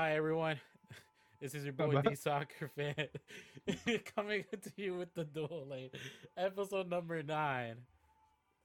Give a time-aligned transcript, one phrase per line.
[0.00, 0.56] Hi everyone.
[1.42, 2.00] This is your boy.
[2.00, 2.94] D Soccer fan
[4.16, 5.90] coming to you with the Duo Lane
[6.38, 7.74] episode number nine.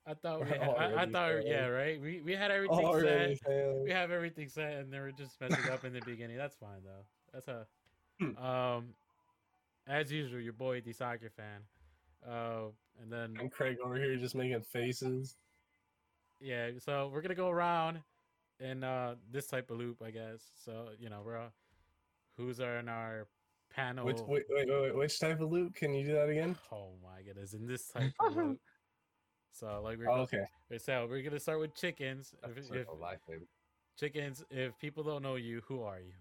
[0.07, 1.47] I thought we had, I, I thought failing.
[1.47, 1.99] yeah right.
[2.01, 3.47] We we had everything Already set.
[3.47, 3.83] failing.
[3.83, 6.37] We have everything set, and they were just messing up in the beginning.
[6.37, 7.03] That's fine though.
[7.33, 7.67] That's a
[8.21, 8.37] Hmm.
[8.41, 8.85] um
[9.89, 11.59] as usual your boy D Soccer fan.
[12.25, 12.69] Uh,
[13.01, 15.35] and then And Craig over here just making faces.
[16.39, 17.99] yeah, so we're gonna go around
[18.59, 20.41] in uh this type of loop, I guess.
[20.63, 21.49] So you know we're uh,
[22.37, 23.27] who's are in our
[23.73, 24.05] panel.
[24.05, 25.75] Which wait, wait, wait, wait, which type of loop?
[25.75, 26.55] Can you do that again?
[26.71, 28.59] Oh my goodness, in this type of loop.
[29.57, 30.43] So like we're Oh, okay.
[30.77, 32.33] so we're gonna start with chickens.
[32.43, 33.19] If, That's if a life,
[33.97, 36.11] chickens, if people don't know you, who are you?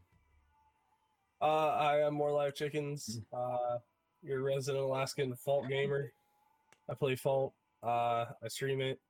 [1.42, 3.20] Uh, I am more live chickens.
[3.32, 3.78] Uh,
[4.22, 6.12] your resident Alaskan Fault gamer.
[6.88, 7.54] I play Fault.
[7.82, 9.00] Uh, I stream it.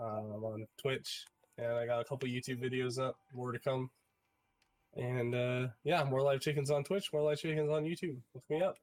[0.00, 1.26] Uh, I'm on Twitch,
[1.58, 3.16] and I got a couple YouTube videos up.
[3.34, 3.90] More to come.
[4.96, 7.12] And uh, yeah, more live chickens on Twitch.
[7.12, 8.16] More live chickens on YouTube.
[8.34, 8.76] Look me up.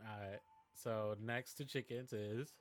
[0.00, 0.38] All right.
[0.74, 2.52] So next to chickens is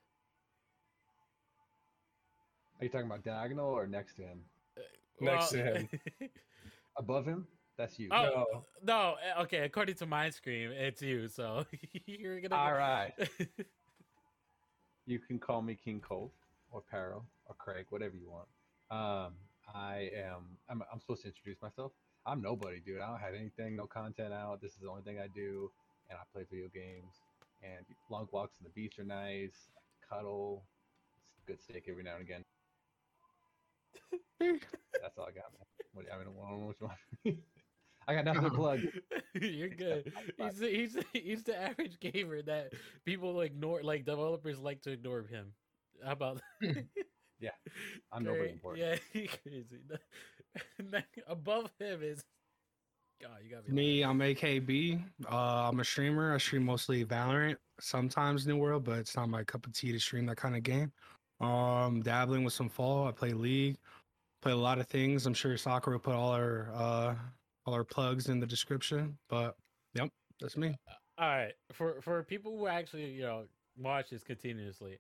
[2.80, 4.40] Are you talking about diagonal or next to him?
[5.22, 5.90] Next to him.
[6.98, 7.48] Above him?
[7.78, 8.10] That's you.
[8.12, 8.66] Oh, No.
[8.84, 9.60] no, eh, okay.
[9.60, 11.28] According to my screen, it's you.
[11.28, 11.64] So
[12.08, 12.56] you're gonna.
[12.56, 13.14] All right.
[15.10, 16.32] You can call me King Cold
[16.70, 18.50] or Paro or Craig, whatever you want.
[18.90, 19.34] Um,
[19.74, 20.58] I am.
[20.70, 21.92] I'm, I'm supposed to introduce myself.
[22.26, 23.02] I'm nobody, dude.
[23.02, 24.62] I don't have anything, no content out.
[24.62, 25.72] This is the only thing I do,
[26.10, 27.22] and I play video games.
[27.64, 29.70] And long walks on the beach are nice.
[30.10, 30.64] Cuddle,
[31.46, 32.44] good steak every now and again.
[35.02, 35.66] That's all I got, man.
[35.94, 37.00] What, I mean, I don't know what you want.
[37.24, 37.38] from.
[38.08, 38.80] I got nothing to plug.
[39.42, 40.14] You're good.
[40.38, 42.72] He's the, he's the, he's the average gamer that
[43.06, 43.84] people ignore.
[43.84, 45.54] Like developers like to ignore him.
[46.06, 46.42] How about?
[47.40, 47.52] Yeah,
[48.12, 48.86] I'm nobody important.
[48.86, 49.80] Yeah, he crazy.
[50.80, 52.24] Then Above him is.
[53.22, 55.04] God, you got Me, I'm AKB.
[55.32, 55.36] Uh,
[55.70, 56.34] I'm a streamer.
[56.34, 60.00] I stream mostly Valorant, sometimes New World, but it's not my cup of tea to
[60.00, 60.92] stream that kind of game.
[61.40, 63.08] Um, dabbling with some Fault.
[63.08, 63.78] I play League,
[64.42, 65.26] play a lot of things.
[65.26, 67.16] I'm sure Soccer will put all our uh
[67.66, 69.18] all our plugs in the description.
[69.30, 69.56] But
[69.94, 70.10] yep,
[70.40, 70.76] that's me.
[71.20, 73.46] All right, for for people who actually you know
[73.78, 75.00] watch this continuously,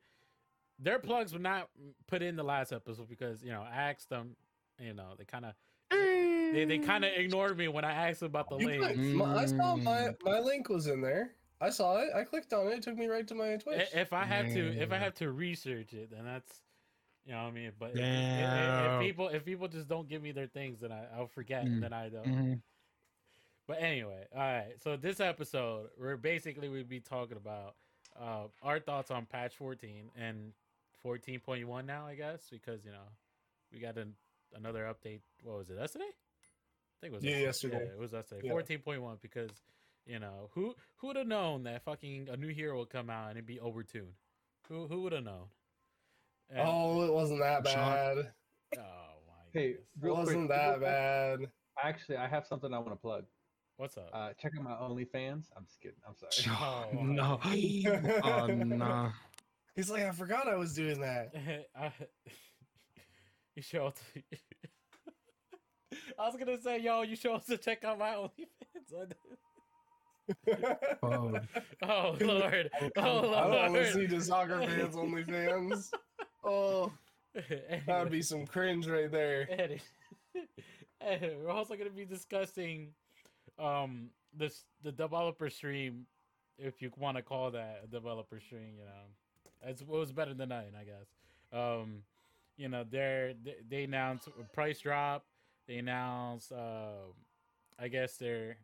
[0.79, 1.69] their plugs were not
[2.07, 4.35] put in the last episode because you know I asked them.
[4.79, 5.53] You know they kind of
[5.91, 8.81] they, they kind of ignored me when I asked them about the You link.
[8.83, 8.99] clicked.
[8.99, 10.15] My- I saw my Mm.
[10.23, 11.31] my link was in there.
[11.59, 12.09] I saw it.
[12.15, 12.73] I clicked on it.
[12.75, 13.87] It took me right to my I- Twitch.
[13.93, 14.99] If I have to, if I Mm.
[14.99, 16.61] have to research it, then that's,
[17.25, 17.71] you know, what I mean.
[17.79, 20.91] But if, if- if- if people, if people just don't give me their things, then
[20.91, 21.67] I, I'll forget, Mm.
[21.67, 22.25] and then I don't.
[22.27, 22.61] Mhm.
[23.67, 24.79] But anyway, all right.
[24.81, 27.75] So this episode, we're basically we'd be talking about
[28.19, 30.53] uh, our thoughts on patch 14 and
[31.05, 33.07] 14.1 now, I guess, because you know
[33.71, 34.13] we got an,
[34.55, 35.21] another update.
[35.43, 35.77] What was it?
[35.79, 36.05] Yesterday?
[36.05, 37.83] I think it was Yeah, yesterday.
[37.85, 38.41] Yeah, it was yesterday.
[38.47, 38.53] Yeah.
[38.53, 39.51] 14.1 because
[40.05, 43.29] you know who who would have known that fucking a new hero would come out
[43.29, 44.13] and it'd be overtuned?
[44.69, 45.45] Who who would have known?
[46.49, 47.75] And- oh, it wasn't that Sean.
[47.75, 48.31] bad.
[48.77, 48.79] oh
[49.27, 49.81] my Hey, goodness.
[50.03, 51.39] It wasn't real that bad.
[51.83, 53.25] Actually, I have something I want to plug.
[53.75, 54.09] What's up?
[54.11, 55.51] Uh, check out my OnlyFans.
[55.55, 55.97] I'm just kidding.
[56.07, 56.57] I'm sorry.
[56.59, 57.39] Oh, Oh, no.
[58.23, 59.11] oh no.
[59.77, 61.31] He's like, I forgot I was doing that.
[61.79, 61.91] I,
[63.55, 63.93] you show us.
[66.19, 69.11] I was gonna say, yo, you show us to check out my OnlyFans.
[71.01, 71.39] Oh.
[71.83, 72.69] oh lord, oh lord!
[72.75, 75.89] I don't want to see the soccer fans only fans.
[76.43, 76.91] Oh,
[77.87, 79.47] that'd be some cringe right there.
[79.49, 79.79] Eddie.
[80.99, 82.89] Eddie, We're also gonna be discussing
[83.57, 86.05] um this the developer stream,
[86.57, 88.73] if you want to call that a developer stream.
[88.79, 89.05] You know,
[89.63, 91.07] it's, it was better than nine, I guess.
[91.51, 92.03] Um,
[92.57, 95.25] you know, they're they, they announced a price drop.
[95.67, 97.11] They announced, uh,
[97.77, 98.57] I guess they're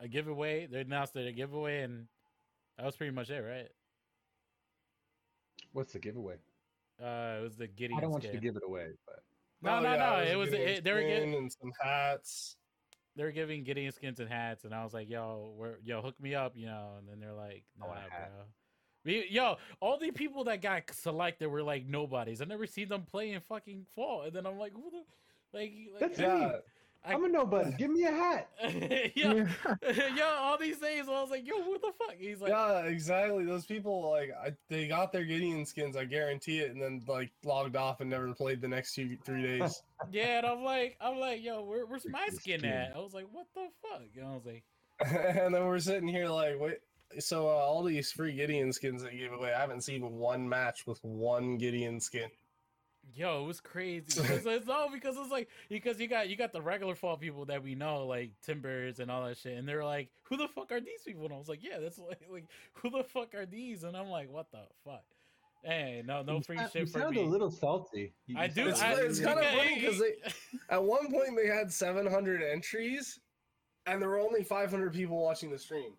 [0.00, 0.66] a giveaway.
[0.66, 2.06] They announced their giveaway, and
[2.76, 3.68] that was pretty much it, right?
[5.72, 6.36] What's the giveaway?
[7.00, 9.22] Uh, it was the Gideon I don't want you to give it away, but
[9.62, 10.32] No, Oh, no, yeah, no.
[10.32, 12.56] It was getting it, they were skin getting and some hats.
[13.14, 16.20] they were giving Gideon skins and hats, and I was like, "Yo, where, yo, hook
[16.20, 16.94] me up," you know.
[16.98, 18.32] And then they're like, "No, "Nah, want hat.
[18.34, 18.44] bro."
[19.08, 22.42] We, yo, all the people that got selected were like nobodies.
[22.42, 25.72] I never seen them play in fucking Fault, and then I'm like, "Who the?" Like,
[25.92, 26.44] like That's yeah, me.
[26.44, 27.72] I- I'm a nobody.
[27.78, 28.50] Give me a hat.
[29.14, 29.32] yo,
[30.14, 31.08] yo, all these things.
[31.08, 33.46] I was like, "Yo, what the fuck?" He's like, yeah, exactly.
[33.46, 37.30] Those people like I, they got their Gideon skins, I guarantee it, and then like
[37.44, 39.82] logged off and never played the next two three days.
[40.12, 42.64] "Yeah," and I'm like, "I'm like, yo, where, where's my skin skin.
[42.66, 44.64] at?" I was like, "What the fuck?" And I was like,
[45.00, 46.78] and then we're sitting here like, wait.
[47.18, 50.86] So uh, all these free Gideon skins they gave away, I haven't seen one match
[50.86, 52.28] with one Gideon skin.
[53.14, 54.04] Yo, it was crazy.
[54.20, 57.46] Because it's, no, because it's like because you got you got the regular Fault people
[57.46, 60.70] that we know, like Timbers and all that shit, and they're like, "Who the fuck
[60.72, 62.44] are these people?" And I was like, "Yeah, that's like, like
[62.74, 65.04] who the fuck are these?" And I'm like, "What the fuck?"
[65.64, 67.22] Hey, no, no You free sound- shit you for sound me.
[67.22, 68.12] a little salty.
[68.26, 68.60] You- I do.
[68.68, 70.32] It's- I, really- it's kinda funny because- funny 'cause
[70.68, 73.18] they- At one point, they had 700 entries,
[73.86, 75.94] and there were only 500 people watching the stream.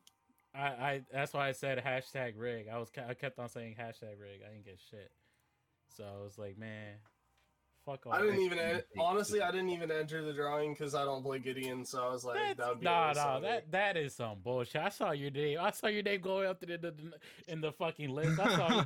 [0.56, 2.68] I, I that's why I said hashtag rig.
[2.72, 4.42] I was I kept on saying hashtag rig.
[4.46, 5.12] I didn't get shit.
[5.96, 6.96] So I was like, man,
[7.86, 8.14] fuck all.
[8.14, 11.40] I didn't even en- honestly, I didn't even enter the drawing because I don't play
[11.40, 11.86] Gideon.
[11.86, 14.82] So I was like, That's, that would be nah, nah, that that is some bullshit.
[14.82, 15.58] I saw your name.
[15.62, 16.94] I saw your name going up to the, the,
[17.48, 18.40] in the fucking list.
[18.40, 18.86] I saw.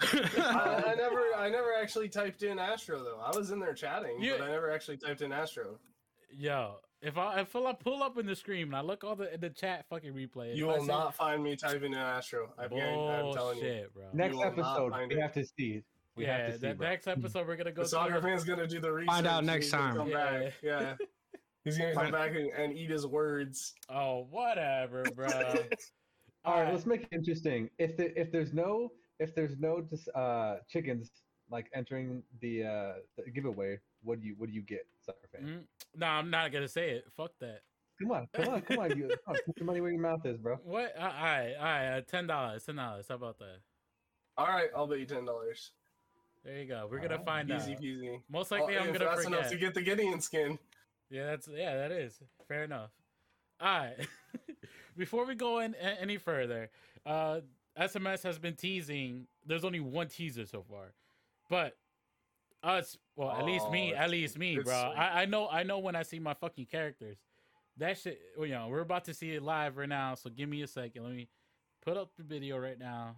[0.00, 3.20] I, I never, I never actually typed in Astro though.
[3.22, 5.78] I was in there chatting, You- but I never actually typed in Astro.
[6.30, 9.30] Yo, if I if I pull up in the screen and I look all the
[9.40, 12.50] the chat fucking replay, You will see- not find me typing in Astro.
[12.58, 12.70] I'm, I'm
[13.32, 13.62] telling you.
[13.62, 14.04] bullshit, bro.
[14.12, 15.20] Next will not episode, we it.
[15.20, 15.82] have to see.
[16.16, 16.68] We yeah, have to see.
[16.68, 16.88] the bro.
[16.88, 17.82] next episode we're gonna go.
[17.82, 19.14] The soccer fan's gonna do the research.
[19.14, 19.96] Find out next time.
[19.96, 20.40] Come Yeah.
[20.40, 20.52] back.
[20.62, 20.94] Yeah,
[21.64, 23.74] he's gonna come back and, and eat his words.
[23.88, 25.28] Oh, whatever, bro.
[26.44, 27.68] All right, let's make it interesting.
[27.78, 28.90] If the, if there's no
[29.20, 31.10] if there's no uh chickens
[31.50, 35.42] like entering the uh the giveaway, what do you what do you get, soccer fan?
[35.44, 37.04] Mm, No, I'm not gonna say it.
[37.16, 37.60] Fuck that.
[38.00, 40.24] Come on, come on, come on, you come on, put your money where your mouth
[40.24, 40.56] is, bro.
[40.64, 40.94] What?
[40.96, 41.98] All right, all right.
[41.98, 42.64] Uh, ten dollars.
[42.64, 43.06] Ten dollars.
[43.08, 43.58] How about that?
[44.36, 45.72] All right, I'll bet you ten dollars.
[46.44, 46.88] There you go.
[46.90, 47.80] We're gonna Alright, find Easy out.
[47.80, 48.22] peasy.
[48.30, 50.58] Most likely, I'm gonna that's enough to get the Gideon skin.
[51.10, 52.90] Yeah, that's yeah, that is fair enough.
[53.60, 53.96] All right.
[54.96, 56.70] Before we go in any further,
[57.06, 57.40] uh,
[57.78, 59.26] SMS has been teasing.
[59.46, 60.92] There's only one teaser so far,
[61.50, 61.76] but
[62.62, 64.74] us, well, at least me, Oh, at least me, bro.
[64.74, 67.18] I, I know, I know when I see my fucking characters.
[67.76, 70.14] That shit, well, you know, we're about to see it live right now.
[70.16, 71.04] So give me a second.
[71.04, 71.28] Let me
[71.84, 73.16] put up the video right now.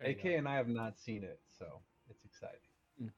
[0.00, 2.58] There AK and I have not seen it, so it's exciting.
[3.02, 3.10] Mm.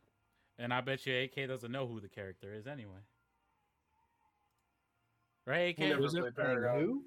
[0.59, 2.99] And I bet you AK doesn't know who the character is anyway.
[5.47, 5.79] Right, AK?
[5.79, 6.81] Never played Paragon.
[6.81, 7.05] Who?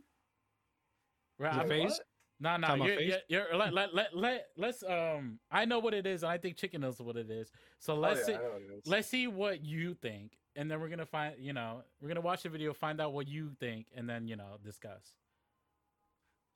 [1.37, 1.99] Right, The I'm- face?
[2.43, 5.93] No, no, Talking you're, you're, you're, let, let, let, let, let's, um, I know what
[5.93, 7.51] it is, and I think Chicken knows what it is.
[7.77, 11.05] So Oh, let's yeah, see, what let's see what you think, and then we're gonna
[11.05, 14.27] find, you know, we're gonna watch the video, find out what you think, and then
[14.27, 15.13] you know discuss.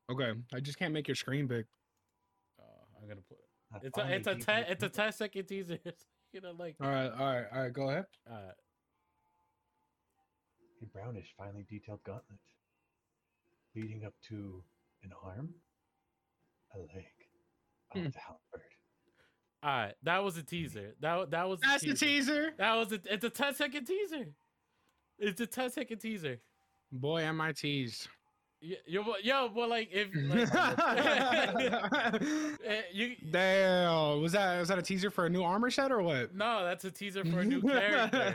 [0.09, 1.65] Okay, I just can't make your screen big.
[2.59, 2.63] Uh,
[2.99, 3.37] I'm gonna put
[3.71, 4.71] I it's a finally it's a beat ten you.
[4.71, 5.77] it's a 10 second teaser.
[6.33, 7.73] you know, like All right, all right, all right.
[7.73, 8.05] Go ahead.
[8.27, 8.51] uh,
[10.81, 12.39] A brownish, finely detailed gauntlet,
[13.75, 14.63] leading up to
[15.03, 15.49] an arm,
[16.75, 17.05] a leg
[17.91, 18.09] of Hmm.
[18.09, 18.61] the halberd.
[19.63, 20.93] all right, that was a teaser.
[20.99, 22.53] That that was That's the teaser.
[22.57, 24.27] That was a, it's a 10 second teaser.
[25.17, 26.39] It's a 10 second teaser.
[26.91, 28.07] Boy, am I teased.
[28.61, 30.51] Yo, yo, yo well, like if like,
[32.65, 36.01] eh, you Damn, was that was that a teaser for a new armor set or
[36.01, 36.33] what?
[36.33, 38.33] no, that's a teaser for a new character.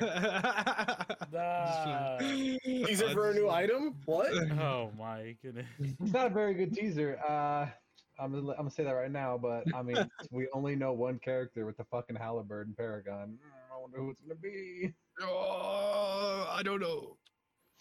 [1.33, 2.19] Nah.
[2.19, 3.97] Teaser for a new item?
[4.05, 4.33] What?
[4.61, 5.67] Oh my goodness.
[5.81, 7.19] It's not a very good teaser.
[7.27, 7.67] Uh,
[8.21, 9.97] I'm gonna, I'm gonna say that right now, but I mean,
[10.31, 13.39] we only know one character with the fucking halberd and Paragon.
[13.39, 14.93] Mm, I wonder who it's gonna be.
[15.23, 17.17] Oh, I don't know.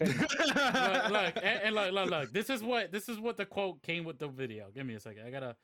[0.00, 2.32] look, look, and, and look, look, look.
[2.32, 4.68] This is what this is what the quote came with the video.
[4.74, 5.26] Give me a second.
[5.26, 5.56] I gotta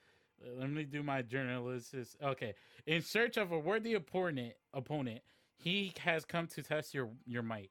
[0.44, 1.94] uh, let me do my journalist.
[2.22, 2.54] Okay,
[2.86, 5.20] in search of a worthy opponent, opponent,
[5.56, 7.70] he has come to test your your might.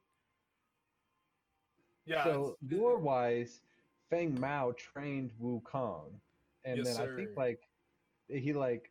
[2.04, 2.24] Yeah.
[2.24, 3.60] so it's- lore wise,
[4.10, 6.20] Feng Mao trained Wu Kong,
[6.66, 7.60] and Yes, then I think like
[8.28, 8.90] he like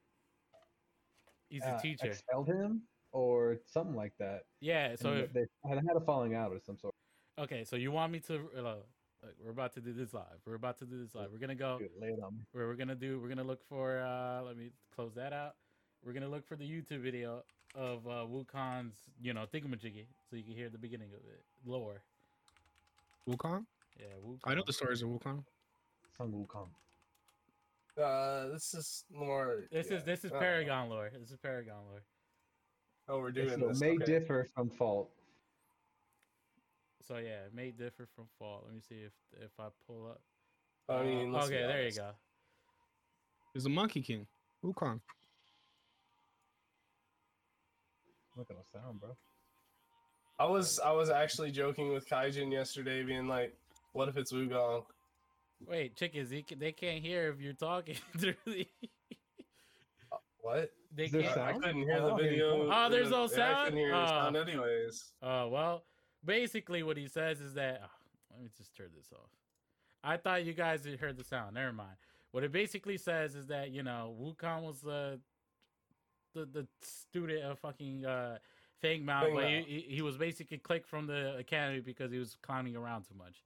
[1.50, 2.08] He's a uh, teacher.
[2.08, 4.42] expelled him or something like that.
[4.62, 4.96] Yeah.
[4.96, 6.94] So if, they had had a falling out of some sort.
[7.40, 8.36] okay, so you want me to?
[8.58, 8.88] Uh, look,
[9.44, 10.40] we're about to do this live.
[10.46, 11.28] We're about to do this live.
[11.32, 11.78] We're gonna go.
[11.78, 14.72] Good, lay it on where we're gonna do we're gonna look for uh let me
[14.96, 15.56] close that out
[16.06, 17.44] we're gonna look for the youtube video
[17.76, 22.02] of uh wukong's you know thingamajiggy so you can hear the beginning of it lore
[23.30, 23.66] Wukong?
[24.00, 24.40] yeah Wukong.
[24.46, 25.44] I know the stories of Wukong.
[26.18, 26.70] Sun Wu Kong.
[28.02, 29.64] Uh, this is more.
[29.72, 32.04] this yeah, is this is I paragon lore this is paragon lore
[33.08, 33.80] Oh, we're doing so this.
[33.80, 34.06] may okay.
[34.06, 35.10] differ from fault.
[37.02, 38.64] so yeah it may differ from fault.
[38.66, 40.22] let me see if if i pull up
[40.90, 42.12] I mean, Uh, okay there you go
[43.54, 44.28] He's a Monkey King.
[44.66, 45.00] Wukong.
[48.36, 49.16] Look at the sound, bro.
[50.38, 53.56] I was I was actually joking with Kaijin yesterday, being like,
[53.94, 54.84] "What if it's Wugong?"
[55.70, 58.68] Wait chickens they, ca- they can't hear if you're talking through the
[60.42, 60.70] What?
[60.94, 62.68] they can't I couldn't hear I the don't hear any video.
[62.70, 62.72] sound.
[62.74, 63.64] Oh, there's the- no I sound?
[63.66, 64.08] couldn't hear the Oh.
[64.08, 65.14] sound anyways.
[65.22, 65.84] Uh, well,
[66.24, 67.82] basically, what he says is that.
[67.84, 67.90] ah,
[68.32, 69.30] let me just turn this off.
[70.04, 71.56] I thought you guys had heard the sound.
[71.56, 71.96] Never mind.
[72.32, 75.18] What it basically says is that you know Wukong was uh,
[76.36, 78.38] the, the student of fucking uh,
[78.82, 82.36] Fang Mao, but he, he, he was basically clicked from the academy because he was
[82.44, 83.42] clowning around too much.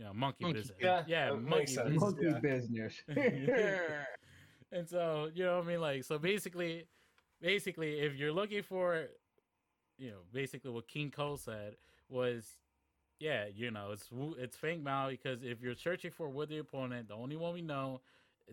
[0.00, 0.60] You know, monkey, Monkey.
[0.60, 0.78] business.
[0.80, 2.00] Yeah, yeah, monkey business.
[2.00, 2.38] Monkey Yeah.
[2.40, 3.02] business.
[4.72, 6.86] and so you know what I mean, like so basically,
[7.42, 9.08] basically, if you're looking for,
[9.98, 11.76] you know, basically what King Cole said
[12.08, 12.56] was,
[13.18, 16.58] yeah, you know, it's Wu- it's Fang Mao because if you're searching for with the
[16.58, 18.00] opponent, the only one we know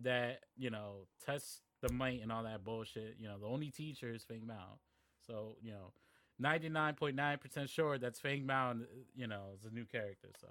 [0.04, 4.13] that you know tests the might and all that bullshit, you know, the only teacher
[4.13, 4.80] is Fang Mao.
[5.25, 5.94] So you know,
[6.39, 8.86] ninety nine point nine percent sure that's Fang Mao, and,
[9.16, 10.27] you know, is a new character.
[10.42, 10.50] So,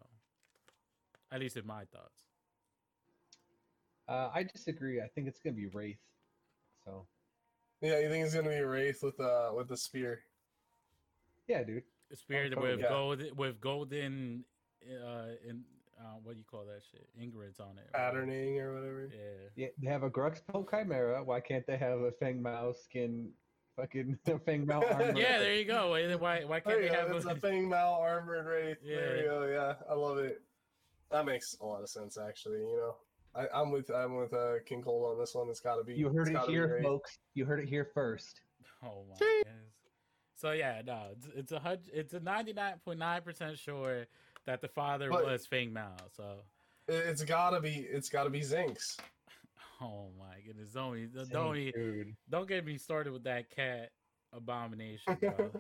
[1.33, 2.25] at least in my thoughts.
[4.09, 5.01] Uh, I disagree.
[5.01, 5.99] I think it's gonna be Wraith.
[6.85, 7.07] So
[7.81, 10.21] Yeah, you think it's gonna be wraith with uh with the spear?
[11.49, 11.83] yeah, dude.
[12.15, 12.73] Spirit totally.
[12.73, 12.89] with Yeah.
[12.89, 14.45] gold with golden
[14.85, 15.65] uh in
[15.99, 17.09] uh what do you call that shit?
[17.21, 17.91] Ingredients on it.
[17.93, 17.95] right?
[17.95, 19.11] Patterning or whatever.
[19.13, 19.49] Yeah.
[19.57, 21.25] Yeah, they have a Grux Pelt Khaimera.
[21.27, 23.31] Why can't they have a Feng Mao skin?
[23.75, 24.17] Fucking
[24.47, 25.13] Feng Mao armor.
[25.17, 25.91] Yeah, there you go.
[25.91, 28.79] Why why, why can't you they have It's a, a Fang Mao armored wraith.
[28.85, 29.23] There Yeah.
[29.23, 29.47] you go.
[29.47, 30.41] Yeah, I love it.
[31.11, 32.59] That makes a lot of sense, actually.
[32.61, 32.97] You know,
[33.35, 35.49] I, I'm with I'm with uh, King Cold on this one.
[35.49, 35.95] It's got to be.
[35.95, 37.19] You heard it here, folks.
[37.35, 38.41] You heard it here first.
[38.83, 39.73] Oh my goodness.
[40.37, 44.07] So yeah, no, it's, it's a hundred it's a ninety nine point nine percent sure
[44.45, 45.97] that the father But- was Fang Mao.
[46.15, 46.43] So
[46.87, 47.87] It- It's gotta be.
[47.91, 48.99] It's gotta be Zinx.
[49.81, 50.71] oh my goodness.
[50.73, 53.91] Don't Same don't don't get me started with that cat
[54.33, 55.51] abomination, bro.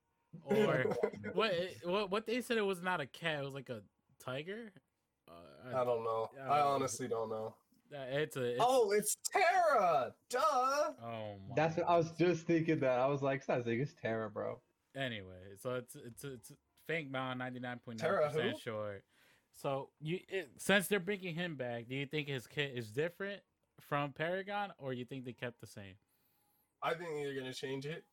[0.44, 0.84] or
[1.32, 3.80] what what what they said it was not a cat, it was like a
[4.22, 4.70] tiger?
[5.72, 6.30] Uh, I don't know.
[6.36, 7.54] Yeah, I I- honestly don't know.
[7.94, 8.42] Uh, It's a.
[8.54, 10.12] It's, Oh, it's Terra.
[10.28, 10.40] Duh.
[10.40, 11.54] Oh my.
[11.54, 12.80] That's what I was just thinking.
[12.80, 14.60] That I was like, it's not Zig, it's Terra, bro.
[14.96, 16.52] Anyway, so it's it's it's
[16.88, 19.02] Fang Mao ninety nine point nine percent sure.
[19.54, 23.40] So you it, since they're bringing him back, do you think his kit is different
[23.80, 25.94] from Paragon, or you think they kept the same?
[26.82, 28.04] I think they're gonna change it.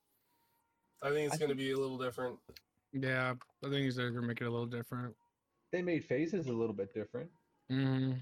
[1.01, 2.37] I think it's I gonna be a little different.
[2.91, 3.33] Yeah,
[3.65, 5.15] I think they're gonna make it a little different.
[5.71, 7.29] They made phases a little bit different.
[7.69, 8.13] Hmm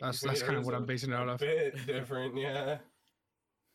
[0.00, 1.38] That's that's kind of what I'm basing it a out of.
[1.40, 2.78] Bit different, yeah.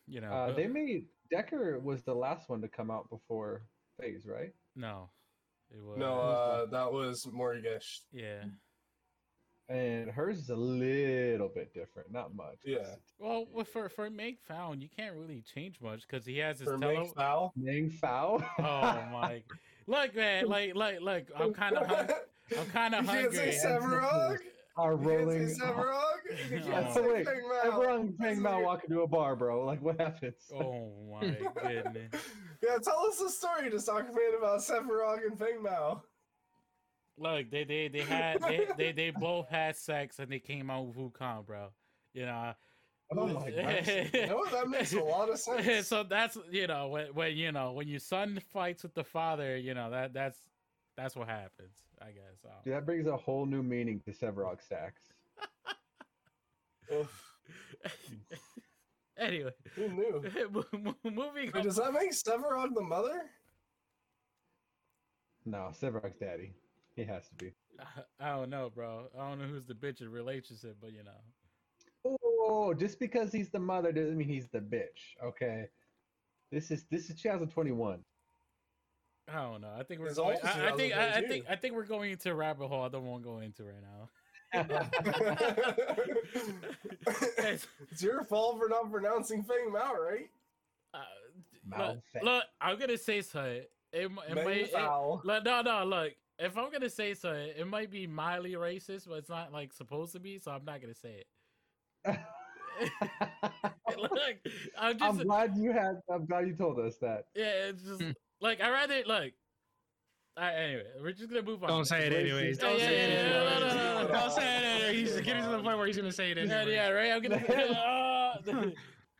[0.08, 3.64] You know, Uh, they made Dekker was the last one to come out before
[4.00, 4.52] Phase, right?
[4.76, 5.10] no,
[5.72, 8.02] it was No, uh, that was Morigesh.
[8.12, 8.44] yeah.
[9.70, 12.58] And hers is a little bit different, not much.
[12.66, 12.96] Yeah.
[13.18, 16.78] Well, for for Make Found, you can't really change much because he has his For
[16.78, 16.98] tele.
[17.06, 17.54] make foul.
[17.56, 18.44] Ming Fao.
[18.60, 18.62] Oh
[19.10, 19.42] my!
[19.88, 22.10] Look, man, like like like I'm kind of hung-
[22.60, 23.98] I'm kind of You can't say hungry.
[24.00, 24.38] Sevarog.
[24.76, 25.50] Are rolling.
[25.50, 26.50] say Sevarog.
[26.50, 26.66] You No.
[26.66, 27.28] can't Oh, say wait,
[27.64, 29.64] Everyone Feng Mao That's walk into a bar, bro.
[29.66, 30.36] Like, what happens?
[30.52, 31.28] Oh my
[31.62, 32.12] goodness!
[32.64, 36.02] Yeah, tell us the story to Soccer Man about Sephiroth and Feng Mao.
[37.18, 40.88] Look, they they they had they, they they both had sex and they came out
[40.88, 41.68] with Wukong, bro.
[42.16, 42.54] You know.
[43.16, 43.88] Oh my gosh.
[44.12, 44.52] You know what?
[44.52, 45.88] That makes a lot of sense.
[45.88, 49.56] so that's you know when when you know when your son fights with the father,
[49.56, 50.40] you know that that's
[50.98, 51.76] that's what happens.
[52.02, 52.42] I guess.
[52.42, 52.50] So.
[52.64, 55.02] Dude, that brings a whole new meaning to Sevarog stacks.
[59.18, 60.24] Anyway, Who knew?
[60.52, 61.64] mo- mo- moving Wait, on.
[61.64, 63.22] does that make Sevarog the mother?
[65.46, 66.54] No, Sevarog's daddy.
[66.96, 67.54] He has to be.
[68.20, 69.08] I don't know, bro.
[69.18, 72.18] I don't know who's the bitch in relationship, but you know.
[72.46, 75.16] Oh, just because he's the mother doesn't mean he's the bitch.
[75.24, 75.66] Okay.
[76.52, 78.00] This is this is 2021.
[79.32, 79.72] I don't know.
[79.78, 80.38] I think we're going.
[80.44, 80.94] also I, I think.
[80.96, 81.46] I, I think.
[81.50, 82.84] I think we're going into a rabbit hole.
[82.84, 84.10] I don't want to go into right now.
[87.38, 90.30] It's- it's your fault for not pronouncing Feng Mao, right?
[90.94, 91.00] uh,
[91.78, 93.52] look, look, I'm gonna say something.
[93.62, 94.28] It, it might.
[94.72, 94.74] It,
[95.24, 95.84] look, no, no.
[95.86, 99.74] Look, if I'm gonna say something, it might be mildly racist, but it's not like
[99.74, 100.38] supposed to be.
[100.40, 101.28] So I'm not gonna say it.
[103.98, 104.12] look,
[104.78, 106.00] I'm I'm glad you had.
[106.12, 107.26] I'm glad you told us that.
[107.36, 108.12] yeah, it's just Hmm.
[108.44, 109.34] Like I rather like.
[110.36, 111.70] All right, anyway, we're just gonna move on.
[111.70, 112.58] Don't say it anyways.
[112.58, 113.60] Don't yeah, say yeah, it yeah, anyways.
[113.62, 115.14] no, no, no, no, Don't say it anyways.
[115.16, 116.74] He's getting to the point where he's gonna say it Yeah, anyway.
[116.74, 117.12] yeah, right.
[117.12, 118.72] I'm gonna.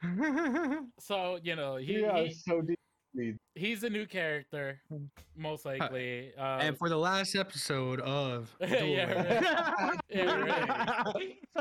[0.04, 3.38] uh, so you know, he, We are he so deep.
[3.54, 4.82] he's a new character,
[5.38, 6.34] most likely.
[6.36, 11.04] Um, and for the last episode of Yeah, Duel- Yeah,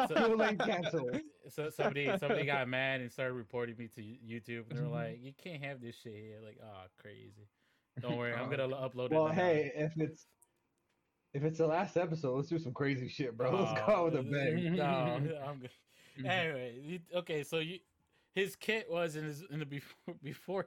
[0.08, 1.20] So- Dueling canceled.
[1.48, 4.92] So somebody somebody got mad and started reporting me to YouTube, and they're Mm-hmm.
[4.92, 7.48] like, "You can't have this shit here." Like, oh, crazy.
[8.00, 9.12] Don't worry, I'm gonna upload it.
[9.12, 9.34] Well, now.
[9.34, 10.26] hey, if it's
[11.34, 13.50] if it's the last episode, let's do some crazy shit, bro.
[13.54, 14.74] Let's go Oh, with a bang.
[14.76, 14.84] No,
[15.46, 15.70] I'm good.
[16.20, 16.26] Mhm.
[16.28, 17.78] Anyway, okay, so you,
[18.34, 20.66] his kit was in his in the before before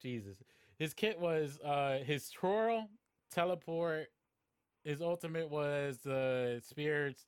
[0.00, 0.36] Jesus.
[0.78, 2.88] His kit was uh his twirl,
[3.30, 4.08] teleport.
[4.84, 7.20] His ultimate was the spirit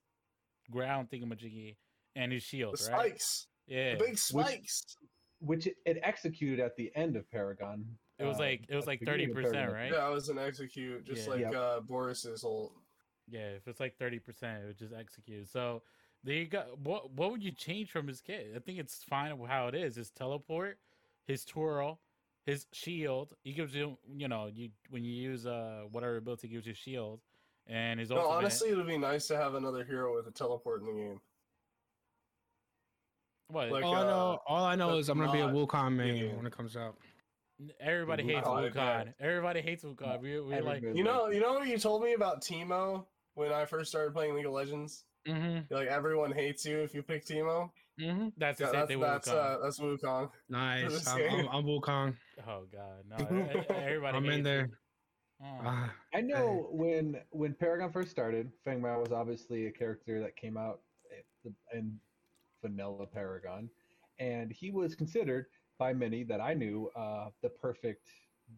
[0.70, 1.76] ground thingamajiggy
[2.18, 3.00] and his shield, The right?
[3.10, 3.46] spikes.
[3.66, 3.94] Yeah.
[3.94, 4.96] The big spikes.
[5.40, 7.84] which it, it executed at the end of Paragon.
[8.18, 9.92] It was uh, like it was at like thirty percent, right?
[9.92, 11.32] Yeah, it was an execute, just Yeah.
[11.32, 11.54] like Yep.
[11.54, 12.72] uh, Boris's ult.
[13.28, 15.48] Yeah, if it's like thirty percent, it would just execute.
[15.48, 15.82] So
[16.24, 16.76] there you go.
[16.82, 18.52] What what would you change from his kit?
[18.56, 19.94] I think it's fine how it is.
[19.94, 20.78] His teleport,
[21.28, 22.00] his twirl,
[22.44, 23.34] his shield.
[23.44, 27.20] He gives you you know you when you use uh whatever ability gives you shield,
[27.68, 28.34] and his No, ultimate.
[28.38, 31.20] honestly, it would be nice to have another hero with a teleport in the game.
[33.48, 35.54] What like, all I know, uh, all I know is I'm gonna be a not
[35.54, 36.36] Wukong main in.
[36.36, 36.96] when it comes out.
[37.80, 38.26] everybody Wukong.
[38.34, 38.70] hates Oh, yeah.
[38.70, 39.14] Wukong.
[39.20, 40.20] Everybody hates Wukong.
[40.20, 43.64] We we like You know, you know what you told me about Teemo when I
[43.64, 45.04] first started playing League of Legends.
[45.26, 45.72] Mm-hmm.
[45.74, 47.70] Like everyone hates you if you pick Teemo.
[48.00, 48.28] Mm-hmm.
[48.36, 49.54] that's the Yeah, same that's thing with that's Wukong.
[49.56, 50.30] uh, that's Wukong.
[50.48, 51.08] Nice.
[51.08, 51.30] I'm, game.
[51.40, 52.14] I'm, I'm Wukong.
[52.46, 53.48] oh god, no!
[53.76, 54.60] Everybody I'm hates in there.
[54.60, 54.72] him.
[55.42, 55.90] Oh.
[56.14, 60.56] I know when when Paragon first started, Feng Mao was obviously a character that came
[60.56, 60.80] out
[61.16, 61.98] at the- in
[62.62, 63.68] vanilla Paragon,
[64.18, 65.46] and he was considered
[65.78, 68.08] by many that I knew uh, the perfect,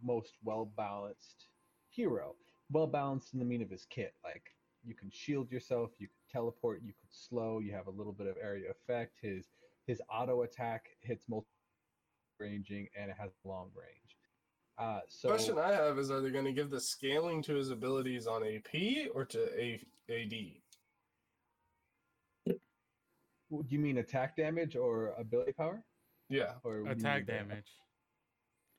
[0.03, 1.47] most well balanced
[1.91, 2.35] hero.
[2.71, 4.45] Well balanced in the mean of his kit, like
[4.85, 8.27] you can shield yourself, you can teleport, you can slow, you have a little bit
[8.27, 9.19] of area effect.
[9.21, 9.49] His
[9.87, 11.47] his auto attack hits multi
[12.39, 14.17] ranging and it has long range.
[14.79, 17.71] Uh, so Question I have is: Are they going to give the scaling to his
[17.71, 20.33] abilities on AP or to A- AD?
[23.51, 25.83] Do you mean attack damage or ability power?
[26.29, 27.67] Yeah, Or what do you Attack mean damage.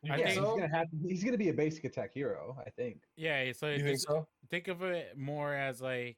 [0.06, 0.88] I Yeah, think think- he's gonna have.
[1.04, 3.04] He's gonna be a basic attack hero, I think.
[3.18, 4.28] Yeah, so You think so?
[4.50, 6.18] think of it more as like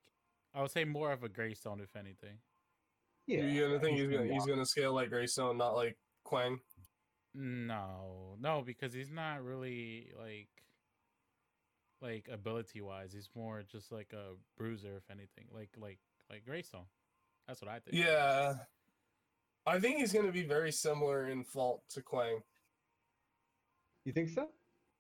[0.54, 2.38] I would say more of a greystone, if anything.
[3.26, 3.42] Yeah.
[3.46, 6.60] you gonna think he's gonna he's gonna scale like Greystone, not like Kwang?
[7.34, 10.50] No, no, because he's not really like
[12.02, 13.12] like ability wise.
[13.14, 15.48] He's more just like a bruiser, if anything.
[15.52, 16.86] Like like like Greystone.
[17.48, 17.96] That's what I think.
[18.06, 18.56] Yeah,
[19.66, 22.42] I think he's gonna be very similar in fault to Kwang.
[24.06, 24.50] You think so?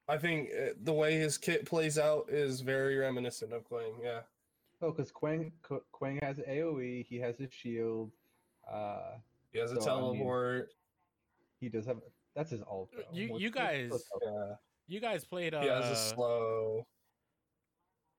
[0.07, 3.93] I think uh, the way his kit plays out is very reminiscent of Kwang.
[4.01, 4.21] Yeah.
[4.81, 7.05] Oh, because Kwang Qu- Kwang has AOE.
[7.05, 8.11] He has his shield.
[8.69, 9.13] Uh,
[9.53, 10.73] He has a So, I mean, teleport.
[11.59, 12.01] he does have.
[12.35, 12.91] That's his ult.
[12.91, 13.03] Though.
[13.13, 14.55] you- you guys- Yeah.
[14.87, 16.85] You guys played uh He has a slow.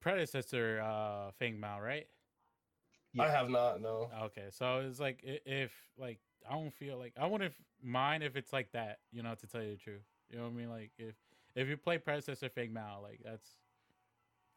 [0.00, 2.06] predecessor uh Fang Mao, right?
[3.18, 3.80] I have not.
[3.80, 4.10] No.
[4.24, 8.52] Okay, so it's like if like I don't feel like I wouldn't mind if it's
[8.52, 10.02] like that, you know, to tell you the truth.
[10.30, 10.70] You know what I mean?
[10.70, 11.14] Like if
[11.54, 13.46] if you play predecessor Fang Mao, like that's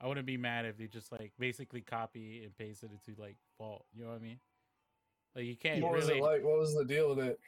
[0.02, 3.38] I wouldn't be mad if they just like basically copy and paste it into like
[3.58, 3.86] fault.
[3.94, 4.40] You know what I mean?
[5.36, 6.44] Like you can't What was really it like?
[6.44, 7.40] What was the deal with it?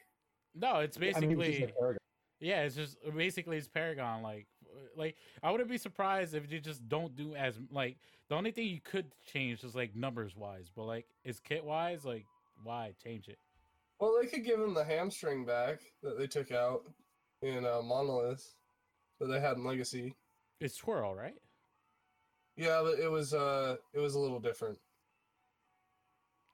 [0.55, 0.77] no.
[0.79, 1.97] It's I mean, basically just a
[2.39, 2.61] yeah.
[2.61, 4.21] It's just basically it's Paragon.
[4.21, 4.47] Like
[4.95, 7.97] like I wouldn't be surprised if you just don't do as like
[8.29, 12.05] the only thing you could change is like numbers wise, but like is kit wise
[12.05, 12.25] like
[12.63, 13.37] why change it?
[13.99, 16.83] Well, they could give him the hamstring back that they took out
[17.41, 18.55] in uh, Monolith
[19.19, 20.15] that they had in Legacy.
[20.61, 21.35] It's twirl, right?
[22.55, 24.77] Yeah, but it was uh, it was a little different.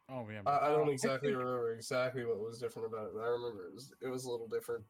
[0.09, 0.41] Oh yeah.
[0.45, 3.27] I, I don't I exactly think- remember exactly what was different about it, but I
[3.27, 4.83] remember it was it was a little different.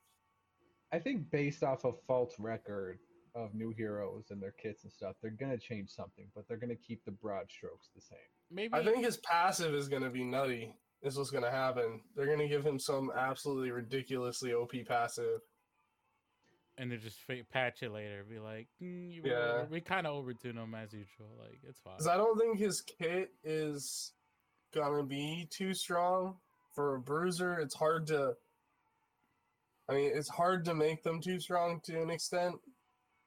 [0.92, 3.00] I think based off of Fault's record
[3.36, 6.76] of new heroes and their kits and stuff, they're gonna change something, but they're gonna
[6.76, 8.18] keep the broad strokes the same.
[8.50, 10.74] Maybe I think his passive is going to be nutty.
[11.02, 12.02] Is what's going to happen.
[12.16, 15.42] They're going to give him some absolutely ridiculously OP passive.
[16.78, 18.24] and then just fa- patch it later.
[18.28, 19.66] Be like, mm, you Yeah.
[19.70, 21.36] we kind of overtune him as usual.
[21.40, 21.94] Like it's fine.
[21.96, 24.14] Because I don't think his kit is
[24.74, 26.38] gonna be too strong
[26.74, 27.60] for a bruiser.
[27.60, 28.34] It's hard to.
[29.90, 32.56] I mean, it's hard to make them too strong to an extent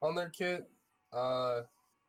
[0.02, 0.68] on their kit,
[1.12, 1.62] uh,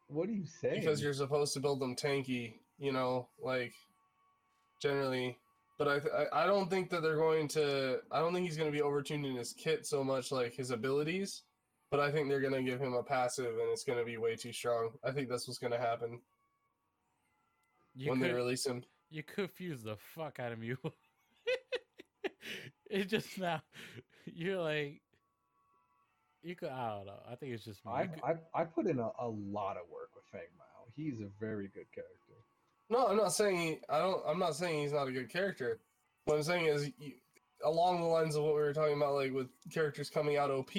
[0.08, 0.80] What do you say?
[0.80, 2.56] because you're supposed to build them tanky.
[2.78, 3.74] You know, like
[4.82, 5.38] generally.
[5.78, 8.00] But I, th- I I don't think that they're going to.
[8.12, 11.44] I don't think he's going to be overtuning his kit so much like his abilities.
[11.92, 14.18] But I think they're going to give him a passive, and it's going to be
[14.18, 14.92] way too strong.
[15.04, 16.20] I think that's what's going to happen
[17.96, 18.84] you when could they release him.
[19.10, 20.76] you confuse the fuck out of me.
[22.92, 23.62] it just now
[24.26, 25.02] you're like
[26.44, 26.70] you could.
[26.70, 27.20] I don't know.
[27.30, 27.92] I think it's just me.
[27.94, 30.66] I, could- I I put in a, a lot of work with Fang Mao.
[30.96, 32.16] He's a very good character.
[32.90, 34.22] No, I'm not saying he, I don't.
[34.28, 35.80] I'm not saying he's not a good character.
[36.26, 37.14] What I'm saying is, you,
[37.64, 40.72] along the lines of what we were talking about, like with characters coming out OP.